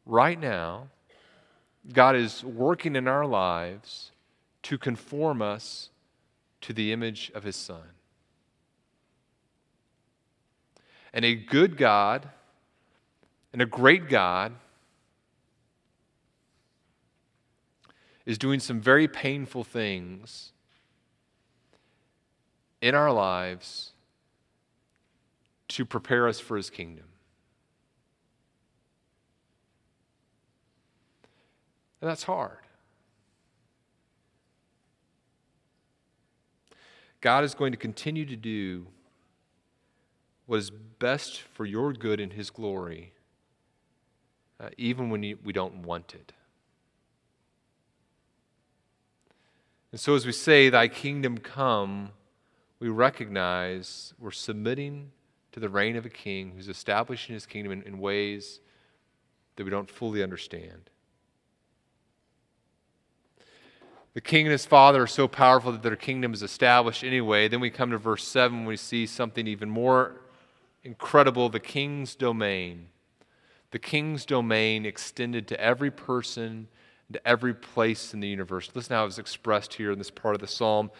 Right 0.04 0.38
now, 0.38 0.88
God 1.92 2.14
is 2.14 2.44
working 2.44 2.94
in 2.94 3.08
our 3.08 3.26
lives 3.26 4.10
to 4.64 4.76
conform 4.76 5.40
us 5.40 5.88
to 6.60 6.74
the 6.74 6.92
image 6.92 7.32
of 7.34 7.42
his 7.42 7.56
Son. 7.56 7.80
And 11.12 11.24
a 11.24 11.34
good 11.34 11.78
God 11.78 12.28
and 13.52 13.62
a 13.62 13.66
great 13.66 14.10
God 14.10 14.52
is 18.28 18.36
doing 18.36 18.60
some 18.60 18.78
very 18.78 19.08
painful 19.08 19.64
things 19.64 20.52
in 22.82 22.94
our 22.94 23.10
lives 23.10 23.92
to 25.66 25.86
prepare 25.86 26.28
us 26.28 26.38
for 26.38 26.54
his 26.54 26.68
kingdom. 26.68 27.06
And 32.02 32.10
that's 32.10 32.24
hard. 32.24 32.58
God 37.22 37.44
is 37.44 37.54
going 37.54 37.72
to 37.72 37.78
continue 37.78 38.26
to 38.26 38.36
do 38.36 38.88
what 40.44 40.58
is 40.58 40.70
best 40.70 41.40
for 41.40 41.64
your 41.64 41.94
good 41.94 42.20
and 42.20 42.34
his 42.34 42.50
glory, 42.50 43.14
uh, 44.60 44.68
even 44.76 45.08
when 45.08 45.22
you, 45.22 45.38
we 45.42 45.54
don't 45.54 45.76
want 45.76 46.14
it. 46.14 46.34
And 49.92 50.00
so, 50.00 50.14
as 50.14 50.26
we 50.26 50.32
say, 50.32 50.68
Thy 50.68 50.88
kingdom 50.88 51.38
come, 51.38 52.10
we 52.78 52.88
recognize 52.88 54.14
we're 54.18 54.30
submitting 54.30 55.10
to 55.52 55.60
the 55.60 55.68
reign 55.68 55.96
of 55.96 56.04
a 56.04 56.10
king 56.10 56.52
who's 56.54 56.68
establishing 56.68 57.34
his 57.34 57.46
kingdom 57.46 57.72
in, 57.72 57.82
in 57.82 57.98
ways 57.98 58.60
that 59.56 59.64
we 59.64 59.70
don't 59.70 59.90
fully 59.90 60.22
understand. 60.22 60.90
The 64.14 64.20
king 64.20 64.46
and 64.46 64.52
his 64.52 64.66
father 64.66 65.02
are 65.02 65.06
so 65.06 65.28
powerful 65.28 65.72
that 65.72 65.82
their 65.82 65.96
kingdom 65.96 66.34
is 66.34 66.42
established 66.42 67.04
anyway. 67.04 67.48
Then 67.48 67.60
we 67.60 67.70
come 67.70 67.90
to 67.90 67.98
verse 67.98 68.26
7, 68.26 68.64
we 68.64 68.76
see 68.76 69.06
something 69.06 69.46
even 69.46 69.70
more 69.70 70.20
incredible 70.84 71.48
the 71.48 71.60
king's 71.60 72.14
domain. 72.14 72.88
The 73.70 73.78
king's 73.78 74.24
domain 74.24 74.86
extended 74.86 75.46
to 75.48 75.60
every 75.60 75.90
person 75.90 76.68
to 77.12 77.26
every 77.26 77.54
place 77.54 78.12
in 78.12 78.20
the 78.20 78.28
universe. 78.28 78.70
Listen 78.74 78.94
how 78.94 79.06
it's 79.06 79.18
expressed 79.18 79.74
here 79.74 79.90
in 79.92 79.98
this 79.98 80.10
part 80.10 80.34
of 80.34 80.40
the 80.40 80.46
psalm. 80.46 80.90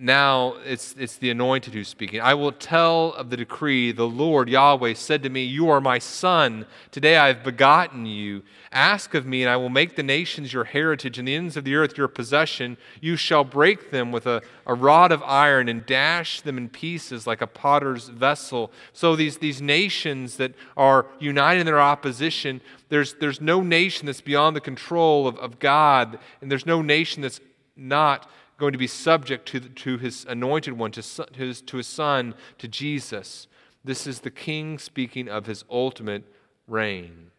Now 0.00 0.54
it's, 0.64 0.94
it's 0.98 1.16
the 1.16 1.30
anointed 1.30 1.74
who's 1.74 1.88
speaking. 1.88 2.20
I 2.20 2.34
will 2.34 2.52
tell 2.52 3.12
of 3.14 3.30
the 3.30 3.36
decree. 3.36 3.92
The 3.92 4.08
Lord 4.08 4.48
Yahweh 4.48 4.94
said 4.94 5.22
to 5.22 5.28
me, 5.28 5.44
You 5.44 5.68
are 5.68 5.80
my 5.80 5.98
son. 5.98 6.66
Today 6.90 7.16
I 7.16 7.28
have 7.28 7.44
begotten 7.44 8.06
you. 8.06 8.42
Ask 8.72 9.14
of 9.14 9.24
me, 9.24 9.42
and 9.42 9.50
I 9.50 9.56
will 9.56 9.68
make 9.68 9.94
the 9.94 10.02
nations 10.02 10.52
your 10.52 10.64
heritage 10.64 11.18
and 11.18 11.28
the 11.28 11.34
ends 11.34 11.56
of 11.56 11.64
the 11.64 11.76
earth 11.76 11.96
your 11.96 12.08
possession. 12.08 12.76
You 13.00 13.16
shall 13.16 13.44
break 13.44 13.90
them 13.90 14.10
with 14.10 14.26
a, 14.26 14.42
a 14.66 14.74
rod 14.74 15.12
of 15.12 15.22
iron 15.22 15.68
and 15.68 15.86
dash 15.86 16.40
them 16.40 16.58
in 16.58 16.70
pieces 16.70 17.26
like 17.26 17.40
a 17.40 17.46
potter's 17.46 18.08
vessel. 18.08 18.72
So 18.92 19.14
these, 19.14 19.38
these 19.38 19.62
nations 19.62 20.38
that 20.38 20.54
are 20.76 21.06
united 21.20 21.60
in 21.60 21.66
their 21.66 21.80
opposition, 21.80 22.60
there's, 22.88 23.14
there's 23.14 23.40
no 23.40 23.60
nation 23.60 24.06
that's 24.06 24.20
beyond 24.20 24.56
the 24.56 24.60
control 24.60 25.28
of, 25.28 25.36
of 25.38 25.58
God, 25.58 26.18
and 26.40 26.50
there's 26.50 26.66
no 26.66 26.82
nation 26.82 27.22
that's 27.22 27.40
not 27.76 28.28
going 28.58 28.72
to 28.72 28.78
be 28.78 28.86
subject 28.86 29.46
to, 29.48 29.60
to 29.60 29.98
his 29.98 30.24
anointed 30.26 30.78
one, 30.78 30.90
to 30.92 31.02
his, 31.34 31.60
to 31.62 31.76
his 31.76 31.86
son, 31.86 32.34
to 32.58 32.68
Jesus. 32.68 33.48
This 33.84 34.06
is 34.06 34.20
the 34.20 34.30
king 34.30 34.78
speaking 34.78 35.28
of 35.28 35.46
his 35.46 35.64
ultimate 35.70 36.24
reign. 36.66 37.30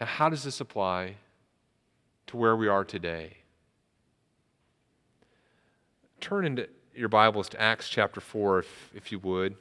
Now, 0.00 0.06
how 0.06 0.28
does 0.28 0.44
this 0.44 0.60
apply 0.60 1.16
to 2.28 2.36
where 2.36 2.56
we 2.56 2.68
are 2.68 2.84
today? 2.84 3.38
Turn 6.20 6.46
into 6.46 6.68
your 6.94 7.08
Bibles 7.08 7.48
to 7.50 7.60
Acts 7.60 7.88
chapter 7.88 8.20
4, 8.20 8.60
if, 8.60 8.90
if 8.94 9.12
you 9.12 9.18
would. 9.18 9.56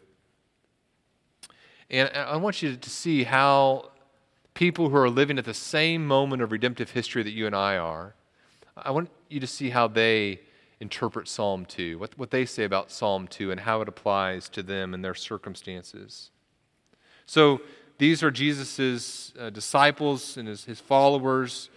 And 1.90 2.10
I 2.14 2.38
want 2.38 2.62
you 2.62 2.76
to 2.76 2.90
see 2.90 3.24
how 3.24 3.92
people 4.54 4.90
who 4.90 4.96
are 4.98 5.10
living 5.10 5.38
at 5.38 5.46
the 5.46 5.54
same 5.54 6.06
moment 6.06 6.42
of 6.42 6.52
redemptive 6.52 6.92
history 6.92 7.24
that 7.24 7.32
you 7.32 7.48
and 7.48 7.56
I 7.56 7.78
are, 7.78 8.14
I 8.84 8.92
want 8.92 9.10
you 9.30 9.40
to 9.40 9.48
see 9.48 9.70
how 9.70 9.88
they 9.88 10.42
interpret 10.80 11.28
Psalm 11.28 11.66
2, 11.66 12.00
what, 12.00 12.18
what 12.18 12.32
they 12.32 12.46
say 12.46 12.64
about 12.64 12.92
Psalm 12.92 13.28
2, 13.28 13.52
and 13.52 13.60
how 13.60 13.82
it 13.82 13.88
applies 13.88 14.50
to 14.50 14.64
them 14.64 14.94
and 14.94 15.04
their 15.04 15.16
circumstances. 15.16 16.32
So, 17.26 17.62
these 17.98 18.24
are 18.24 18.32
Jesus' 18.32 19.34
uh, 19.38 19.50
disciples 19.50 20.38
and 20.38 20.48
his, 20.48 20.64
his 20.64 20.80
followers. 20.80 21.70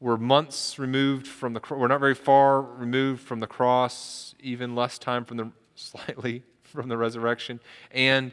We're 0.00 0.16
months 0.16 0.80
removed 0.80 1.28
from 1.28 1.54
the 1.54 1.60
we're 1.70 1.86
not 1.86 2.00
very 2.00 2.14
far 2.14 2.60
removed 2.60 3.22
from 3.22 3.38
the 3.38 3.46
cross, 3.46 4.34
even 4.40 4.74
less 4.74 4.98
time 4.98 5.24
from 5.24 5.36
the 5.36 5.50
slightly 5.76 6.42
from 6.64 6.88
the 6.88 6.96
resurrection. 6.96 7.60
And 7.92 8.32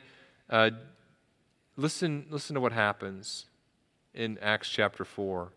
uh, 0.49 0.71
listen, 1.77 2.25
listen 2.29 2.55
to 2.55 2.59
what 2.59 2.71
happens 2.71 3.45
in 4.13 4.37
Acts 4.39 4.69
chapter 4.69 5.05
4. 5.05 5.51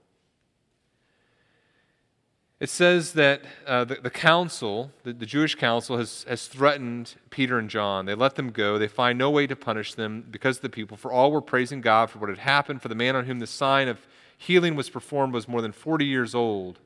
It 2.60 2.70
says 2.70 3.12
that 3.12 3.42
uh, 3.66 3.84
the, 3.84 3.96
the, 3.96 4.10
council, 4.10 4.90
the, 5.04 5.12
the, 5.12 5.26
Jewish 5.26 5.54
council, 5.54 5.96
has, 5.96 6.24
has 6.28 6.48
threatened 6.48 7.14
Peter 7.30 7.56
and 7.56 7.70
John. 7.70 8.06
They 8.06 8.16
let 8.16 8.34
them 8.34 8.50
go. 8.50 8.78
They 8.78 8.88
find 8.88 9.16
no 9.16 9.30
way 9.30 9.46
to 9.46 9.54
punish 9.54 9.94
them 9.94 10.26
because 10.28 10.56
of 10.56 10.62
the 10.62 10.68
people, 10.68 10.96
for 10.96 11.12
all 11.12 11.30
were 11.30 11.40
praising 11.40 11.80
God 11.80 12.10
for 12.10 12.18
what 12.18 12.30
had 12.30 12.38
happened. 12.38 12.82
For 12.82 12.88
the 12.88 12.96
man 12.96 13.14
on 13.14 13.26
whom 13.26 13.38
the 13.38 13.46
sign 13.46 13.86
of 13.86 14.04
healing 14.36 14.74
was 14.74 14.90
performed 14.90 15.34
was 15.34 15.46
more 15.46 15.62
than 15.62 15.70
40 15.70 16.04
years 16.04 16.34
old. 16.34 16.80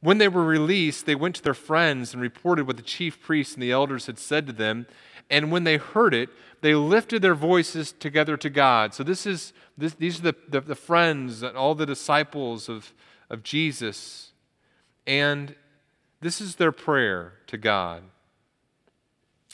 When 0.00 0.18
they 0.18 0.28
were 0.28 0.44
released, 0.44 1.06
they 1.06 1.14
went 1.16 1.36
to 1.36 1.42
their 1.42 1.54
friends 1.54 2.12
and 2.12 2.22
reported 2.22 2.66
what 2.66 2.76
the 2.76 2.82
chief 2.82 3.20
priests 3.20 3.54
and 3.54 3.62
the 3.62 3.72
elders 3.72 4.06
had 4.06 4.18
said 4.18 4.46
to 4.46 4.52
them. 4.52 4.86
And 5.30 5.50
when 5.50 5.64
they 5.64 5.78
heard 5.78 6.14
it, 6.14 6.28
they 6.60 6.74
lifted 6.74 7.22
their 7.22 7.34
voices 7.34 7.90
together 7.92 8.36
to 8.36 8.50
God. 8.50 8.94
So 8.94 9.02
this 9.02 9.26
is, 9.26 9.52
this, 9.76 9.94
these 9.94 10.20
are 10.20 10.22
the, 10.22 10.34
the, 10.48 10.60
the 10.60 10.74
friends 10.74 11.42
and 11.42 11.56
all 11.56 11.74
the 11.74 11.86
disciples 11.86 12.68
of 12.68 12.92
of 13.32 13.42
Jesus. 13.42 14.30
And 15.06 15.56
this 16.20 16.40
is 16.40 16.54
their 16.56 16.70
prayer 16.70 17.32
to 17.48 17.58
God. 17.58 18.04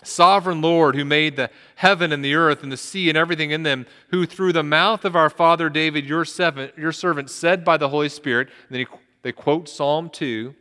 Sovereign 0.05 0.61
Lord, 0.61 0.95
who 0.95 1.05
made 1.05 1.37
the 1.37 1.51
heaven 1.77 2.13
and 2.13 2.25
the 2.25 2.35
earth 2.35 2.63
and 2.63 2.71
the 2.71 2.77
sea 2.77 3.09
and 3.09 3.19
everything 3.19 3.51
in 3.51 3.63
them, 3.63 3.87
who 4.11 4.27
through 4.27 4.53
the 4.53 4.63
mouth 4.63 5.05
of 5.05 5.17
our 5.17 5.31
father 5.31 5.69
David, 5.69 6.05
your 6.05 6.25
servant, 6.25 6.77
your 6.77 6.93
servant 6.93 7.31
said 7.31 7.65
by 7.65 7.77
the 7.77 7.89
Holy 7.89 8.09
Spirit, 8.09 8.49
and 8.69 8.77
then 8.77 8.81
he, 8.81 8.99
they 9.23 9.33
quote 9.33 9.69
Psalm 9.69 10.09
2 10.09 10.55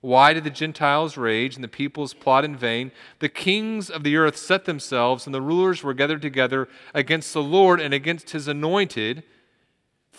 Why 0.00 0.32
did 0.32 0.44
the 0.44 0.50
Gentiles 0.50 1.18
rage 1.18 1.56
and 1.56 1.64
the 1.64 1.68
peoples 1.68 2.14
plot 2.14 2.42
in 2.42 2.56
vain? 2.56 2.90
The 3.18 3.28
kings 3.28 3.90
of 3.90 4.02
the 4.02 4.16
earth 4.16 4.38
set 4.38 4.64
themselves, 4.64 5.26
and 5.26 5.34
the 5.34 5.42
rulers 5.42 5.82
were 5.82 5.92
gathered 5.92 6.22
together 6.22 6.66
against 6.94 7.34
the 7.34 7.42
Lord 7.42 7.80
and 7.80 7.92
against 7.92 8.30
his 8.30 8.48
anointed. 8.48 9.24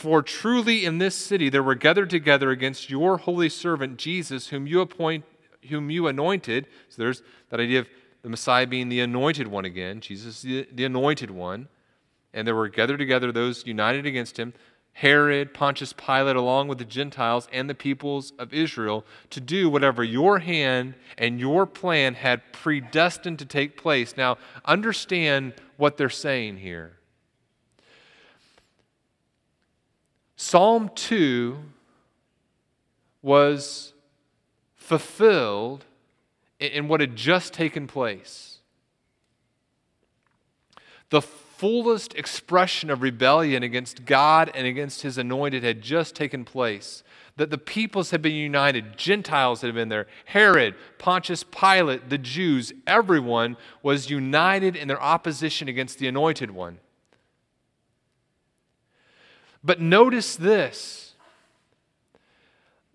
For 0.01 0.23
truly 0.23 0.83
in 0.83 0.97
this 0.97 1.13
city 1.13 1.47
there 1.47 1.61
were 1.61 1.75
gathered 1.75 2.09
together 2.09 2.49
against 2.49 2.89
your 2.89 3.17
holy 3.17 3.49
servant 3.49 3.99
Jesus, 3.99 4.47
whom 4.47 4.65
you 4.65 4.81
appoint, 4.81 5.25
whom 5.69 5.91
you 5.91 6.07
anointed. 6.07 6.65
So 6.89 7.03
there's 7.03 7.21
that 7.51 7.59
idea 7.59 7.81
of 7.81 7.87
the 8.23 8.29
Messiah 8.29 8.65
being 8.65 8.89
the 8.89 9.01
anointed 9.01 9.47
one 9.47 9.63
again, 9.63 9.99
Jesus 9.99 10.41
the, 10.41 10.67
the 10.73 10.85
anointed 10.85 11.29
one. 11.29 11.67
And 12.33 12.47
there 12.47 12.55
were 12.55 12.67
gathered 12.67 12.97
together 12.97 13.31
those 13.31 13.63
united 13.67 14.07
against 14.07 14.39
him, 14.39 14.55
Herod, 14.93 15.53
Pontius 15.53 15.93
Pilate, 15.93 16.35
along 16.35 16.67
with 16.67 16.79
the 16.79 16.85
Gentiles 16.85 17.47
and 17.53 17.69
the 17.69 17.75
peoples 17.75 18.33
of 18.39 18.55
Israel, 18.55 19.05
to 19.29 19.39
do 19.39 19.69
whatever 19.69 20.03
your 20.03 20.39
hand 20.39 20.95
and 21.15 21.39
your 21.39 21.67
plan 21.67 22.15
had 22.15 22.41
predestined 22.53 23.37
to 23.37 23.45
take 23.45 23.77
place. 23.77 24.17
Now, 24.17 24.39
understand 24.65 25.53
what 25.77 25.97
they're 25.97 26.09
saying 26.09 26.57
here. 26.57 26.93
Psalm 30.41 30.89
2 30.95 31.55
was 33.21 33.93
fulfilled 34.75 35.85
in 36.59 36.87
what 36.87 36.99
had 36.99 37.15
just 37.15 37.53
taken 37.53 37.85
place. 37.85 38.57
The 41.11 41.21
fullest 41.21 42.15
expression 42.15 42.89
of 42.89 43.03
rebellion 43.03 43.61
against 43.61 44.03
God 44.05 44.49
and 44.55 44.65
against 44.65 45.03
his 45.03 45.19
anointed 45.19 45.61
had 45.61 45.83
just 45.83 46.15
taken 46.15 46.43
place. 46.43 47.03
That 47.35 47.51
the 47.51 47.59
peoples 47.59 48.09
had 48.09 48.23
been 48.23 48.33
united, 48.33 48.97
Gentiles 48.97 49.61
had 49.61 49.75
been 49.75 49.89
there, 49.89 50.07
Herod, 50.25 50.73
Pontius 50.97 51.43
Pilate, 51.43 52.09
the 52.09 52.17
Jews, 52.17 52.73
everyone 52.87 53.57
was 53.83 54.09
united 54.09 54.75
in 54.75 54.87
their 54.87 55.01
opposition 55.01 55.67
against 55.67 55.99
the 55.99 56.07
anointed 56.07 56.49
one. 56.49 56.79
But 59.63 59.79
notice 59.79 60.35
this. 60.35 61.13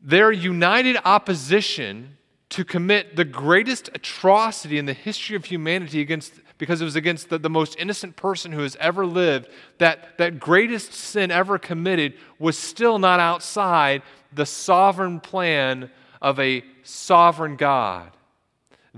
Their 0.03 0.31
united 0.33 0.97
opposition 1.05 2.17
to 2.51 2.65
commit 2.65 3.17
the 3.17 3.25
greatest 3.25 3.91
atrocity 3.95 4.79
in 4.79 4.87
the 4.87 4.93
history 4.93 5.37
of 5.37 5.45
humanity 5.45 6.01
against 6.01 6.33
because 6.59 6.81
it 6.81 6.85
was 6.85 6.97
against 6.97 7.29
the, 7.29 7.39
the 7.39 7.51
most 7.51 7.77
innocent 7.79 8.17
person 8.17 8.53
who 8.53 8.61
has 8.61 8.77
ever 8.77 9.05
lived 9.05 9.49
that 9.79 10.17
that 10.19 10.39
greatest 10.39 10.93
sin 10.93 11.31
ever 11.31 11.59
committed 11.59 12.15
was 12.39 12.57
still 12.57 12.99
not 12.99 13.21
outside 13.21 14.03
the 14.33 14.47
sovereign 14.47 15.21
plan 15.21 15.91
of 16.23 16.39
a 16.41 16.65
sovereign 16.83 17.57
god 17.57 18.16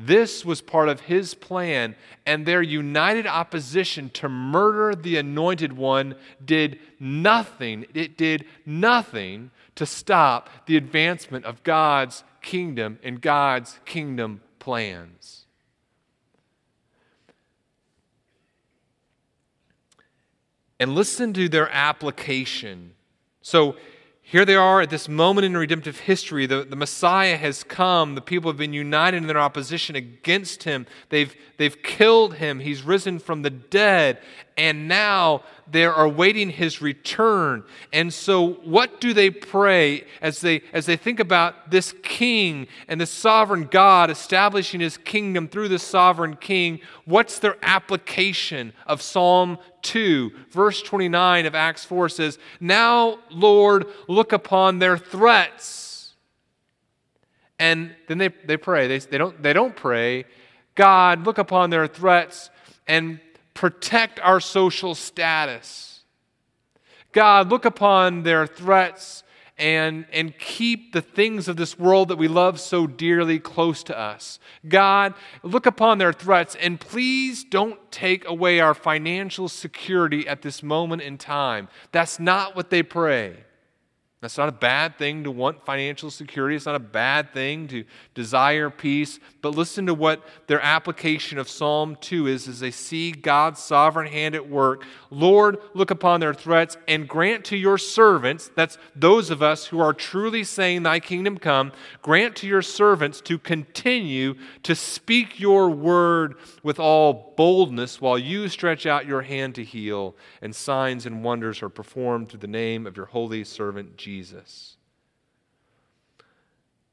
this 0.00 0.44
was 0.44 0.61
part 0.61 0.88
of 0.88 1.00
his 1.00 1.34
plan, 1.34 1.96
and 2.24 2.46
their 2.46 2.62
united 2.62 3.26
opposition 3.26 4.11
to 4.11 4.28
murder 4.28 4.94
the 4.94 5.16
anointed 5.16 5.72
one 5.72 6.14
did 6.44 6.78
nothing. 7.00 7.84
It 7.94 8.16
did 8.16 8.44
nothing 8.64 9.50
to 9.74 9.84
stop 9.84 10.50
the 10.66 10.76
advancement 10.76 11.44
of 11.44 11.64
God's 11.64 12.22
kingdom 12.42 13.00
and 13.02 13.20
God's 13.20 13.80
kingdom 13.84 14.40
plans. 14.61 15.46
And 20.78 20.94
listen 20.94 21.32
to 21.32 21.48
their 21.48 21.68
application. 21.70 22.92
So, 23.42 23.74
here 24.30 24.44
they 24.44 24.56
are 24.56 24.82
at 24.82 24.90
this 24.90 25.08
moment 25.08 25.46
in 25.46 25.56
redemptive 25.56 26.00
history. 26.00 26.44
The, 26.44 26.62
the 26.62 26.76
Messiah 26.76 27.38
has 27.38 27.64
come. 27.64 28.14
The 28.14 28.20
people 28.20 28.50
have 28.50 28.58
been 28.58 28.74
united 28.74 29.16
in 29.16 29.26
their 29.26 29.38
opposition 29.38 29.96
against 29.96 30.64
him. 30.64 30.86
They've, 31.08 31.34
they've 31.56 31.82
killed 31.82 32.34
him. 32.34 32.60
He's 32.60 32.82
risen 32.82 33.20
from 33.20 33.40
the 33.40 33.48
dead. 33.48 34.20
And 34.59 34.88
now 34.88 35.44
they're 35.71 35.92
awaiting 35.92 36.51
his 36.51 36.83
return. 36.83 37.62
And 37.92 38.12
so, 38.12 38.55
what 38.64 39.01
do 39.01 39.14
they 39.14 39.31
pray 39.31 40.05
as 40.21 40.40
they, 40.40 40.62
as 40.73 40.85
they 40.85 40.97
think 40.97 41.21
about 41.21 41.71
this 41.71 41.94
king 42.03 42.66
and 42.88 43.01
the 43.01 43.07
sovereign 43.07 43.68
God 43.71 44.11
establishing 44.11 44.81
his 44.81 44.97
kingdom 44.97 45.47
through 45.47 45.68
the 45.68 45.79
sovereign 45.79 46.35
king? 46.35 46.81
What's 47.05 47.38
their 47.38 47.57
application 47.62 48.73
of 48.85 49.01
Psalm 49.01 49.59
2? 49.83 50.33
Verse 50.50 50.83
29 50.83 51.46
of 51.46 51.54
Acts 51.54 51.85
4 51.85 52.09
says, 52.09 52.38
Now, 52.59 53.21
Lord, 53.31 53.87
look 54.09 54.33
upon 54.33 54.81
their 54.81 54.98
threats. 54.98 56.15
And 57.61 57.94
then 58.09 58.19
they, 58.19 58.29
they 58.29 58.56
pray. 58.56 58.88
They, 58.88 58.98
they, 58.98 59.19
don't, 59.19 59.40
they 59.40 59.52
don't 59.52 59.77
pray, 59.77 60.25
God, 60.75 61.25
look 61.25 61.38
upon 61.38 61.71
their 61.71 61.87
threats 61.87 62.50
and 62.88 63.21
protect 63.59 64.21
our 64.21 64.38
social 64.38 64.94
status. 64.94 66.04
God, 67.11 67.50
look 67.50 67.65
upon 67.65 68.23
their 68.23 68.46
threats 68.46 69.25
and, 69.59 70.06
and 70.13 70.38
keep 70.38 70.92
the 70.92 71.00
things 71.00 71.48
of 71.48 71.56
this 71.56 71.77
world 71.77 72.06
that 72.06 72.19
we 72.19 72.29
love 72.29 72.61
so 72.61 72.87
dearly 72.87 73.40
close 73.40 73.83
to 73.83 73.98
us. 73.98 74.38
God, 74.69 75.13
look 75.42 75.67
upon 75.67 75.98
their 75.98 76.13
threats 76.13 76.54
and 76.54 76.79
please 76.79 77.42
don't 77.42 77.81
take 77.90 78.25
away 78.29 78.61
our 78.61 78.75
financial 78.75 79.48
security 79.48 80.29
at 80.29 80.42
this 80.42 80.63
moment 80.63 81.02
in 81.02 81.19
time. 81.19 81.67
That's 81.90 82.21
not 82.21 82.54
what 82.54 82.71
they 82.71 82.85
pray. 82.85 83.38
That's 84.21 84.37
not 84.37 84.48
a 84.48 84.52
bad 84.52 84.98
thing 84.98 85.23
to 85.25 85.31
want 85.31 85.64
financial 85.64 86.10
security. 86.10 86.56
It's 86.56 86.66
not 86.66 86.75
a 86.75 86.81
bad 86.81 87.33
thing 87.33 87.69
to 87.69 87.85
desire 88.14 88.69
peace. 88.69 89.21
But 89.42 89.54
listen 89.54 89.87
to 89.87 89.94
what 89.94 90.25
their 90.48 90.60
application 90.60 91.38
of 91.38 91.48
Psalm 91.48 91.96
2 92.00 92.27
is 92.27 92.48
as 92.48 92.58
they 92.58 92.73
see 92.73 93.12
God's 93.12 93.62
sovereign 93.62 94.10
hand 94.10 94.35
at 94.35 94.48
work. 94.48 94.85
Lord, 95.10 95.58
look 95.73 95.92
upon 95.92 96.19
their 96.19 96.35
threats 96.35 96.77
and 96.88 97.06
grant 97.06 97.44
to 97.46 97.56
your 97.56 97.79
servants, 97.79 98.50
that's 98.56 98.77
those 98.96 99.31
of 99.31 99.40
us 99.40 99.66
who 99.66 99.79
are 99.79 99.92
truly 99.92 100.42
saying, 100.42 100.83
Thy 100.83 100.98
kingdom 100.98 101.38
come, 101.38 101.71
grant 102.02 102.35
to 102.37 102.48
your 102.48 102.62
servants 102.62 103.21
to 103.21 103.38
continue 103.38 104.35
to 104.64 104.75
speak 104.75 105.38
your 105.38 105.71
word 105.71 106.35
with 106.64 106.81
all 106.81 107.35
boldness 107.37 108.00
while 108.00 108.19
you 108.19 108.48
stretch 108.48 108.85
out 108.85 109.06
your 109.06 109.23
hand 109.23 109.54
to 109.54 109.62
heal, 109.62 110.16
and 110.42 110.54
signs 110.56 111.06
and 111.06 111.23
wonders 111.23 111.62
are 111.62 111.69
performed 111.69 112.29
through 112.29 112.40
the 112.40 112.48
name 112.48 112.85
of 112.85 112.96
your 112.96 113.06
holy 113.06 113.44
servant 113.44 113.96
Jesus. 113.96 114.08
Jesus. 114.09 114.79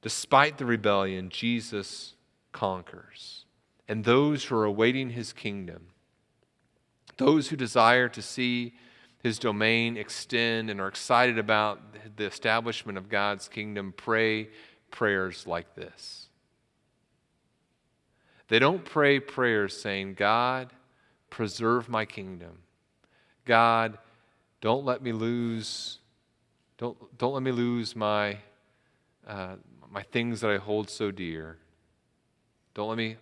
Despite 0.01 0.57
the 0.57 0.65
rebellion, 0.65 1.29
Jesus 1.29 2.13
conquers. 2.51 3.45
And 3.87 4.03
those 4.03 4.43
who 4.43 4.57
are 4.57 4.65
awaiting 4.65 5.11
his 5.11 5.31
kingdom, 5.31 5.87
those 7.15 7.47
who 7.47 7.55
desire 7.55 8.09
to 8.09 8.21
see 8.21 8.73
his 9.23 9.39
domain 9.39 9.95
extend 9.95 10.69
and 10.69 10.81
are 10.81 10.89
excited 10.89 11.39
about 11.39 11.79
the 12.17 12.25
establishment 12.25 12.97
of 12.97 13.07
God's 13.07 13.47
kingdom, 13.47 13.93
pray 13.95 14.49
prayers 14.91 15.47
like 15.47 15.73
this. 15.73 16.27
They 18.49 18.59
don't 18.59 18.83
pray 18.83 19.21
prayers 19.21 19.79
saying, 19.79 20.15
God, 20.15 20.73
preserve 21.29 21.87
my 21.87 22.03
kingdom. 22.03 22.57
God, 23.45 23.99
don't 24.59 24.83
let 24.83 25.01
me 25.01 25.13
lose 25.13 25.99
don't, 26.77 27.17
don't 27.17 27.33
let 27.33 27.43
me 27.43 27.51
lose 27.51 27.95
my, 27.95 28.37
uh, 29.27 29.55
my 29.89 30.03
things 30.03 30.41
that 30.41 30.51
I 30.51 30.57
hold 30.57 30.89
so 30.89 31.11
dear. 31.11 31.57
Don't 32.73 32.89
let 32.89 32.97
me, 32.97 33.17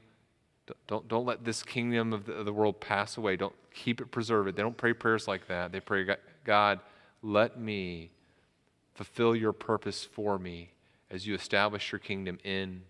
don't, 0.87 1.07
don't 1.07 1.25
let 1.25 1.43
this 1.43 1.61
kingdom 1.61 2.13
of 2.13 2.25
the, 2.25 2.33
of 2.33 2.45
the 2.45 2.53
world 2.53 2.79
pass 2.79 3.17
away. 3.17 3.35
Don't 3.35 3.55
keep 3.73 4.01
it, 4.01 4.11
preserve 4.11 4.47
it. 4.47 4.55
They 4.55 4.63
don't 4.63 4.77
pray 4.77 4.93
prayers 4.93 5.27
like 5.27 5.47
that. 5.47 5.71
They 5.71 5.79
pray, 5.79 6.07
God, 6.43 6.79
let 7.21 7.59
me 7.59 8.11
fulfill 8.95 9.35
your 9.35 9.53
purpose 9.53 10.03
for 10.03 10.39
me 10.39 10.71
as 11.11 11.27
you 11.27 11.35
establish 11.35 11.91
your 11.91 11.99
kingdom 11.99 12.39
in 12.43 12.81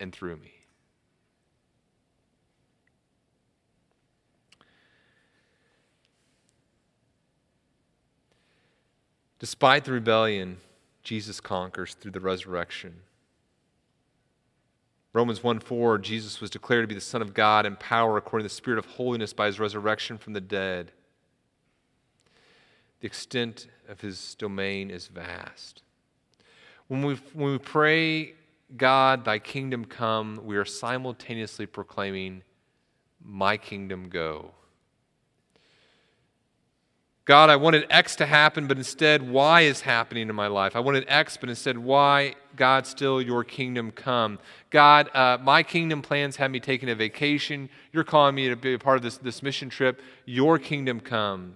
and 0.00 0.12
through 0.12 0.36
me. 0.36 0.52
Despite 9.42 9.84
the 9.84 9.90
rebellion, 9.90 10.58
Jesus 11.02 11.40
conquers 11.40 11.94
through 11.94 12.12
the 12.12 12.20
resurrection. 12.20 12.94
Romans 15.12 15.42
1 15.42 15.58
4, 15.58 15.98
Jesus 15.98 16.40
was 16.40 16.48
declared 16.48 16.84
to 16.84 16.86
be 16.86 16.94
the 16.94 17.00
Son 17.00 17.20
of 17.20 17.34
God 17.34 17.66
in 17.66 17.74
power 17.74 18.16
according 18.16 18.44
to 18.44 18.48
the 18.48 18.54
Spirit 18.54 18.78
of 18.78 18.86
holiness 18.86 19.32
by 19.32 19.46
his 19.46 19.58
resurrection 19.58 20.16
from 20.16 20.32
the 20.32 20.40
dead. 20.40 20.92
The 23.00 23.08
extent 23.08 23.66
of 23.88 24.00
his 24.00 24.36
domain 24.36 24.90
is 24.90 25.08
vast. 25.08 25.82
When 26.86 27.02
we, 27.02 27.16
when 27.32 27.50
we 27.50 27.58
pray, 27.58 28.34
God, 28.76 29.24
thy 29.24 29.40
kingdom 29.40 29.86
come, 29.86 30.40
we 30.44 30.56
are 30.56 30.64
simultaneously 30.64 31.66
proclaiming, 31.66 32.44
My 33.20 33.56
kingdom 33.56 34.08
go. 34.08 34.52
God, 37.24 37.50
I 37.50 37.56
wanted 37.56 37.86
X 37.88 38.16
to 38.16 38.26
happen, 38.26 38.66
but 38.66 38.78
instead 38.78 39.22
Y 39.22 39.60
is 39.60 39.82
happening 39.82 40.28
in 40.28 40.34
my 40.34 40.48
life. 40.48 40.74
I 40.74 40.80
wanted 40.80 41.04
X, 41.06 41.36
but 41.36 41.48
instead 41.48 41.78
Y, 41.78 42.34
God, 42.56 42.84
still 42.84 43.22
your 43.22 43.44
kingdom 43.44 43.92
come. 43.92 44.40
God, 44.70 45.08
uh, 45.14 45.38
my 45.40 45.62
kingdom 45.62 46.02
plans 46.02 46.34
have 46.36 46.50
me 46.50 46.58
taking 46.58 46.90
a 46.90 46.96
vacation. 46.96 47.70
You're 47.92 48.02
calling 48.02 48.34
me 48.34 48.48
to 48.48 48.56
be 48.56 48.74
a 48.74 48.78
part 48.78 48.96
of 48.96 49.04
this, 49.04 49.18
this 49.18 49.40
mission 49.40 49.68
trip. 49.68 50.00
Your 50.24 50.58
kingdom 50.58 50.98
come. 50.98 51.54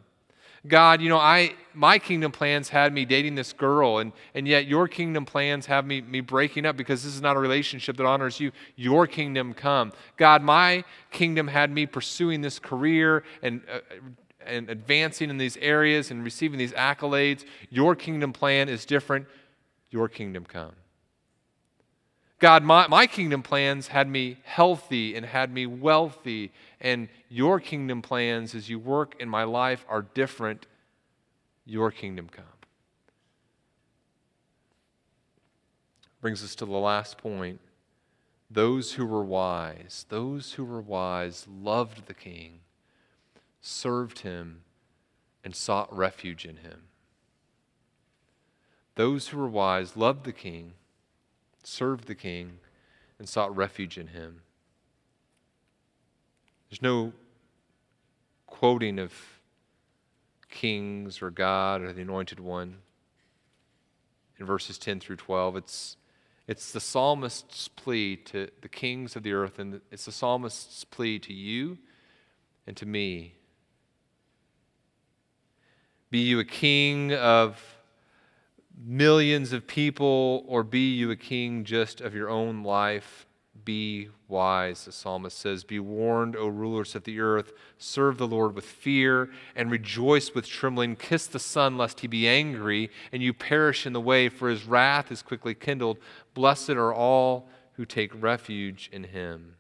God, 0.69 1.01
you 1.01 1.09
know, 1.09 1.19
I 1.19 1.55
my 1.75 1.99
kingdom 1.99 2.33
plans 2.33 2.69
had 2.69 2.93
me 2.93 3.05
dating 3.05 3.35
this 3.35 3.53
girl, 3.53 3.99
and, 3.99 4.13
and 4.35 4.49
yet 4.49 4.67
your 4.67 4.89
kingdom 4.89 5.25
plans 5.25 5.67
have 5.67 5.87
me, 5.87 6.01
me 6.01 6.21
breaking 6.21 6.67
up 6.67 6.77
because 6.77 7.05
this 7.05 7.15
is 7.15 7.21
not 7.21 7.37
a 7.37 7.39
relationship 7.39 7.97
that 7.99 8.07
honors 8.07 8.41
you. 8.41 8.51
Your 8.75 9.07
kingdom 9.07 9.55
come. 9.55 9.93
God, 10.17 10.43
my 10.43 10.85
kingdom 11.11 11.49
had 11.49 11.71
me 11.71 11.87
pursuing 11.87 12.41
this 12.41 12.59
career 12.59 13.23
and 13.43 13.63
uh, 13.73 13.79
and 14.47 14.71
advancing 14.71 15.31
in 15.31 15.39
these 15.39 15.57
areas 15.59 16.11
and 16.11 16.25
receiving 16.25 16.59
these 16.59 16.73
accolades. 16.73 17.45
Your 17.71 17.95
kingdom 17.95 18.33
plan 18.33 18.69
is 18.69 18.85
different. 18.85 19.27
Your 19.91 20.09
kingdom 20.09 20.45
come. 20.45 20.73
God, 22.39 22.63
my, 22.63 22.87
my 22.87 23.07
kingdom 23.07 23.43
plans 23.43 23.89
had 23.89 24.09
me 24.09 24.37
healthy 24.45 25.17
and 25.17 25.25
had 25.25 25.51
me 25.53 25.65
wealthy, 25.65 26.53
and 26.81 27.09
your 27.31 27.61
kingdom 27.61 28.03
plans 28.03 28.55
as 28.55 28.69
you 28.69 28.79
work 28.79 29.15
in 29.19 29.29
my 29.29 29.45
life 29.45 29.87
are 29.89 30.03
different. 30.03 30.67
Your 31.65 31.91
kingdom 31.91 32.29
come. 32.31 32.45
Brings 36.21 36.45
us 36.45 36.55
to 36.57 36.67
the 36.67 36.73
last 36.73 37.17
point. 37.17 37.61
Those 38.51 38.93
who 38.93 39.07
were 39.07 39.25
wise, 39.25 40.05
those 40.09 40.53
who 40.53 40.65
were 40.65 40.81
wise 40.81 41.47
loved 41.49 42.07
the 42.07 42.15
king 42.15 42.61
served 43.67 44.21
him, 44.21 44.63
and 45.43 45.55
sought 45.55 45.95
refuge 45.95 46.45
in 46.45 46.59
him. 46.59 46.83
Those 48.95 49.29
who 49.29 49.39
were 49.39 49.49
wise 49.49 49.97
loved 49.97 50.25
the 50.25 50.33
king, 50.33 50.75
served 51.65 52.07
the 52.07 52.15
king, 52.15 52.59
and 53.19 53.29
sought 53.29 53.55
refuge 53.55 53.99
in 53.99 54.09
him. 54.09 54.43
There's 56.71 56.81
no 56.81 57.13
quoting 58.47 59.01
of 59.01 59.13
kings 60.49 61.21
or 61.21 61.31
God 61.31 61.83
or 61.83 61.93
the 61.93 62.03
anointed 62.03 62.39
one 62.39 62.77
in 64.39 64.47
verses 64.47 64.79
10 64.79 65.01
through 65.01 65.17
12. 65.17 65.57
It's, 65.57 65.97
it's 66.47 66.71
the 66.71 66.81
psalmist's 66.81 67.67
plea 67.67 68.17
to 68.17 68.49
the 68.61 68.69
kings 68.69 69.17
of 69.17 69.25
the 69.25 69.33
earth, 69.33 69.59
and 69.59 69.81
it's 69.91 70.05
the 70.05 70.13
psalmist's 70.13 70.85
plea 70.85 71.19
to 71.19 71.33
you 71.33 71.79
and 72.67 72.77
to 72.77 72.87
me 72.87 73.35
be 76.11 76.19
you 76.21 76.39
a 76.39 76.45
king 76.45 77.13
of 77.13 77.61
millions 78.85 79.53
of 79.53 79.67
people, 79.67 80.45
or 80.47 80.63
be 80.63 80.95
you 80.95 81.11
a 81.11 81.17
king 81.17 81.65
just 81.65 82.01
of 82.01 82.15
your 82.15 82.29
own 82.29 82.63
life, 82.63 83.27
be 83.65 84.09
wise, 84.29 84.85
the 84.85 84.93
psalmist 84.93 85.39
says. 85.39 85.65
Be 85.65 85.81
warned, 85.81 86.37
O 86.37 86.47
rulers 86.47 86.95
of 86.95 87.05
the 87.05 87.21
earth. 87.21 87.53
Serve 87.79 88.19
the 88.19 88.27
Lord 88.27 88.55
with 88.55 88.65
fear 88.65 89.31
and 89.55 89.71
rejoice 89.71 90.35
with 90.35 90.47
trembling. 90.47 90.97
Kiss 90.97 91.27
the 91.27 91.39
Son, 91.39 91.77
lest 91.77 92.01
he 92.01 92.07
be 92.07 92.29
angry 92.29 92.91
and 93.13 93.23
you 93.23 93.33
perish 93.33 93.87
in 93.87 93.93
the 93.93 94.01
way, 94.01 94.29
for 94.29 94.49
his 94.49 94.65
wrath 94.65 95.11
is 95.11 95.23
quickly 95.23 95.55
kindled. 95.55 95.99
Blessed 96.35 96.71
are 96.71 96.95
all 96.95 97.49
who 97.73 97.85
take 97.85 98.23
refuge 98.23 98.89
in 98.93 99.05
him 99.05 99.57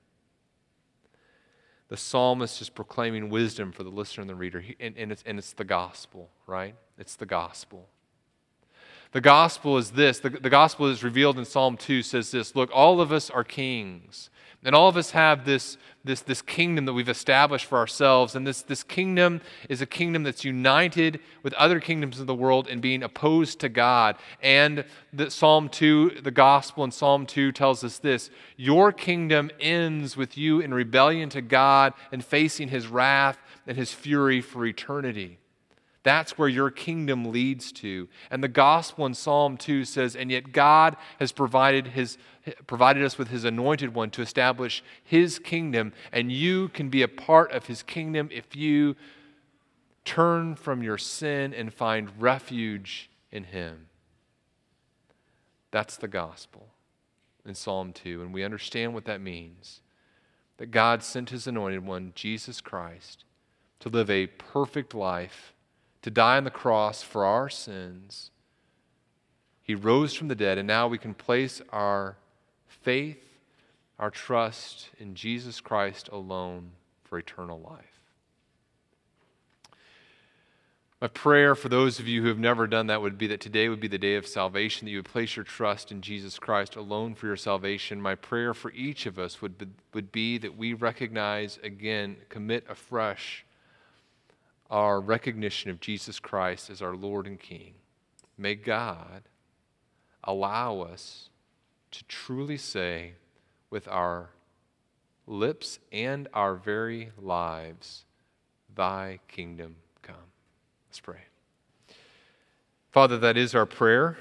the 1.89 1.97
psalmist 1.97 2.61
is 2.61 2.68
proclaiming 2.68 3.30
wisdom 3.30 3.72
for 3.72 3.82
the 3.84 3.91
listener 3.91 4.22
and 4.22 4.30
the 4.30 4.34
reader, 4.34 4.64
and, 4.80 4.97
and, 4.97 5.12
it's, 5.12 5.22
and 5.24 5.39
it's 5.39 5.53
the 5.53 5.64
gospel, 5.64 6.30
right? 6.47 6.74
It's 6.99 7.16
the 7.16 7.26
gospel. 7.26 7.89
The 9.17 9.23
gospel 9.23 9.79
is 9.79 9.93
this 9.93 10.19
the, 10.19 10.29
the 10.29 10.51
gospel 10.51 10.89
is 10.89 11.03
revealed 11.03 11.39
in 11.39 11.47
Psalm 11.47 11.79
2 11.79 12.03
says 12.03 12.31
this 12.33 12.55
Look, 12.55 12.69
all 12.71 13.01
of 13.01 13.12
us 13.12 13.31
are 13.31 13.45
kings. 13.45 14.29
And 14.62 14.75
all 14.75 14.91
of 14.91 14.99
us 14.99 15.12
have 15.12 15.47
this, 15.47 15.79
this, 16.05 16.21
this 16.21 16.43
kingdom 16.43 16.85
that 16.85 16.93
we've 16.93 17.09
established 17.09 17.64
for 17.64 17.79
ourselves. 17.79 18.35
And 18.35 18.47
this, 18.47 18.61
this 18.61 18.83
kingdom 18.83 19.41
is 19.71 19.81
a 19.81 19.87
kingdom 19.87 20.23
that's 20.23 20.45
united 20.45 21.21
with 21.43 21.55
other 21.55 21.81
kingdoms 21.81 22.21
of 22.21 22.27
the 22.27 22.35
world 22.35 22.69
in 22.69 22.83
being 22.83 23.03
opposed 23.03 23.59
to 23.61 23.71
God. 23.71 24.17
And 24.43 24.85
the, 25.14 25.31
Psalm 25.31 25.71
2, 25.71 26.19
the 26.23 26.31
gospel 26.31 26.85
in 26.85 26.91
Psalm 26.91 27.25
2 27.25 27.53
tells 27.53 27.83
us 27.85 27.97
this 27.97 28.29
Your 28.59 28.93
kingdom 28.93 29.51
ends 29.59 30.19
with 30.19 30.37
you 30.37 30.61
in 30.61 30.75
rebellion 30.75 31.31
to 31.31 31.41
God 31.41 31.95
and 32.12 32.23
facing 32.23 32.69
his 32.69 32.87
wrath 32.87 33.39
and 33.67 33.79
his 33.79 33.95
fury 33.95 34.43
for 34.43 34.67
eternity. 34.67 35.39
That's 36.07 36.38
where 36.38 36.48
your 36.48 36.70
kingdom 36.70 37.32
leads 37.32 37.72
to. 37.72 38.09
And 38.30 38.40
the 38.40 38.46
gospel 38.46 39.07
in 39.07 39.14
Psalm 39.14 39.57
2 39.57 39.84
says, 39.84 40.14
And 40.14 40.30
yet 40.30 40.52
God 40.52 40.96
has 41.18 41.32
provided, 41.32 41.88
his, 41.88 42.16
provided 42.68 43.02
us 43.02 43.18
with 43.18 43.26
his 43.26 43.42
anointed 43.42 43.92
one 43.92 44.11
to 44.11 44.22
establish 44.22 44.84
his 45.02 45.40
kingdom, 45.40 45.92
and 46.12 46.30
you 46.30 46.68
can 46.68 46.90
be 46.90 47.02
a 47.02 47.09
part 47.09 47.50
of 47.50 47.66
his 47.66 47.82
kingdom 47.82 48.28
if 48.30 48.54
you 48.54 48.94
turn 50.04 50.54
from 50.54 50.80
your 50.80 50.96
sin 50.96 51.52
and 51.52 51.74
find 51.74 52.22
refuge 52.22 53.11
in 53.32 53.42
him. 53.42 53.88
That's 55.72 55.96
the 55.96 56.07
gospel 56.07 56.68
in 57.44 57.57
Psalm 57.57 57.92
2, 57.92 58.22
and 58.22 58.32
we 58.32 58.44
understand 58.44 58.94
what 58.94 59.07
that 59.07 59.20
means. 59.20 59.80
That 60.59 60.70
God 60.70 61.02
sent 61.02 61.30
his 61.30 61.48
anointed 61.48 61.84
one, 61.84 62.12
Jesus 62.14 62.61
Christ, 62.61 63.24
to 63.80 63.88
live 63.88 64.09
a 64.09 64.28
perfect 64.28 64.94
life, 64.94 65.52
to 66.07 66.11
die 66.12 66.36
on 66.36 66.44
the 66.44 66.50
cross 66.52 67.02
for 67.02 67.24
our 67.24 67.48
sins. 67.48 68.30
He 69.61 69.74
rose 69.74 70.14
from 70.14 70.28
the 70.28 70.36
dead, 70.36 70.57
and 70.57 70.64
now 70.64 70.86
we 70.86 70.98
can 70.98 71.14
place 71.14 71.61
our 71.70 72.16
faith, 72.68 73.18
our 73.98 74.12
trust 74.12 74.90
in 75.00 75.16
Jesus 75.16 75.61
Christ 75.61 76.09
alone 76.12 76.70
for 77.02 77.18
eternal 77.18 77.59
life. 77.59 77.98
My 81.00 81.09
prayer 81.09 81.57
for 81.57 81.68
those 81.68 81.98
of 81.98 82.07
you 82.07 82.22
who 82.22 82.28
have 82.28 82.38
never 82.38 82.68
done 82.68 82.86
that 82.86 83.02
would 83.02 83.18
be 83.18 83.26
that 83.26 83.40
today 83.40 83.68
would 83.68 83.80
be 83.80 83.88
the 83.88 83.98
day 83.98 84.14
of 84.14 84.28
salvation, 84.28 84.84
that 84.84 84.92
you 84.92 84.98
would 84.98 85.07
place 85.07 85.34
your 85.34 85.44
trust 85.44 85.90
in 85.90 86.02
Jesus 86.02 86.38
Christ 86.38 86.76
alone 86.76 87.16
for 87.16 87.26
your 87.26 87.36
salvation. 87.36 88.00
My 88.00 88.14
prayer 88.14 88.54
for 88.54 88.70
each 88.70 89.07
of 89.07 89.18
us 89.18 89.42
would 89.42 89.59
be, 89.59 89.66
would 89.92 90.12
be 90.12 90.38
that 90.38 90.57
we 90.57 90.72
recognize 90.72 91.59
again, 91.64 92.16
commit 92.28 92.64
afresh 92.68 93.44
our 94.71 95.01
recognition 95.01 95.71
of 95.71 95.81
Jesus 95.81 96.19
Christ 96.19 96.71
as 96.71 96.83
our 96.83 96.97
Lord 96.97 97.27
and 97.27 97.39
King. 97.39 97.75
May 98.37 98.55
God 98.55 99.23
allow 100.25 100.81
us 100.81 101.31
to 101.93 102.05
truly 102.05 102.57
say 102.57 103.12
with 103.71 103.89
our 103.89 104.31
lips 105.27 105.79
and 105.93 106.29
our 106.35 106.55
very 106.55 107.11
lives, 107.21 108.05
Thy 108.75 109.21
kingdom 109.29 109.77
come. 110.03 110.17
Let's 110.89 111.01
pray. 111.01 111.21
Father, 112.91 113.17
that 113.19 113.37
is 113.37 113.55
our 113.55 113.67
prayer 113.67 114.19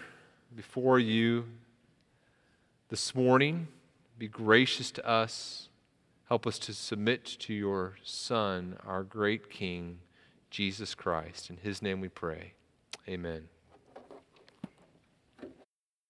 before 0.55 0.99
you 0.99 1.45
this 2.89 3.13
morning. 3.13 3.67
Be 4.17 4.27
gracious 4.27 4.91
to 4.91 5.05
us. 5.05 5.67
Help 6.29 6.47
us 6.47 6.57
to 6.59 6.73
submit 6.73 7.25
to 7.25 7.53
your 7.53 7.97
Son, 8.03 8.77
our 8.85 9.03
great 9.03 9.49
King, 9.49 9.99
Jesus 10.55 10.95
Christ. 10.95 11.49
In 11.49 11.57
his 11.57 11.81
name 11.81 11.99
we 11.99 12.07
pray. 12.07 12.53
Amen. 13.09 13.49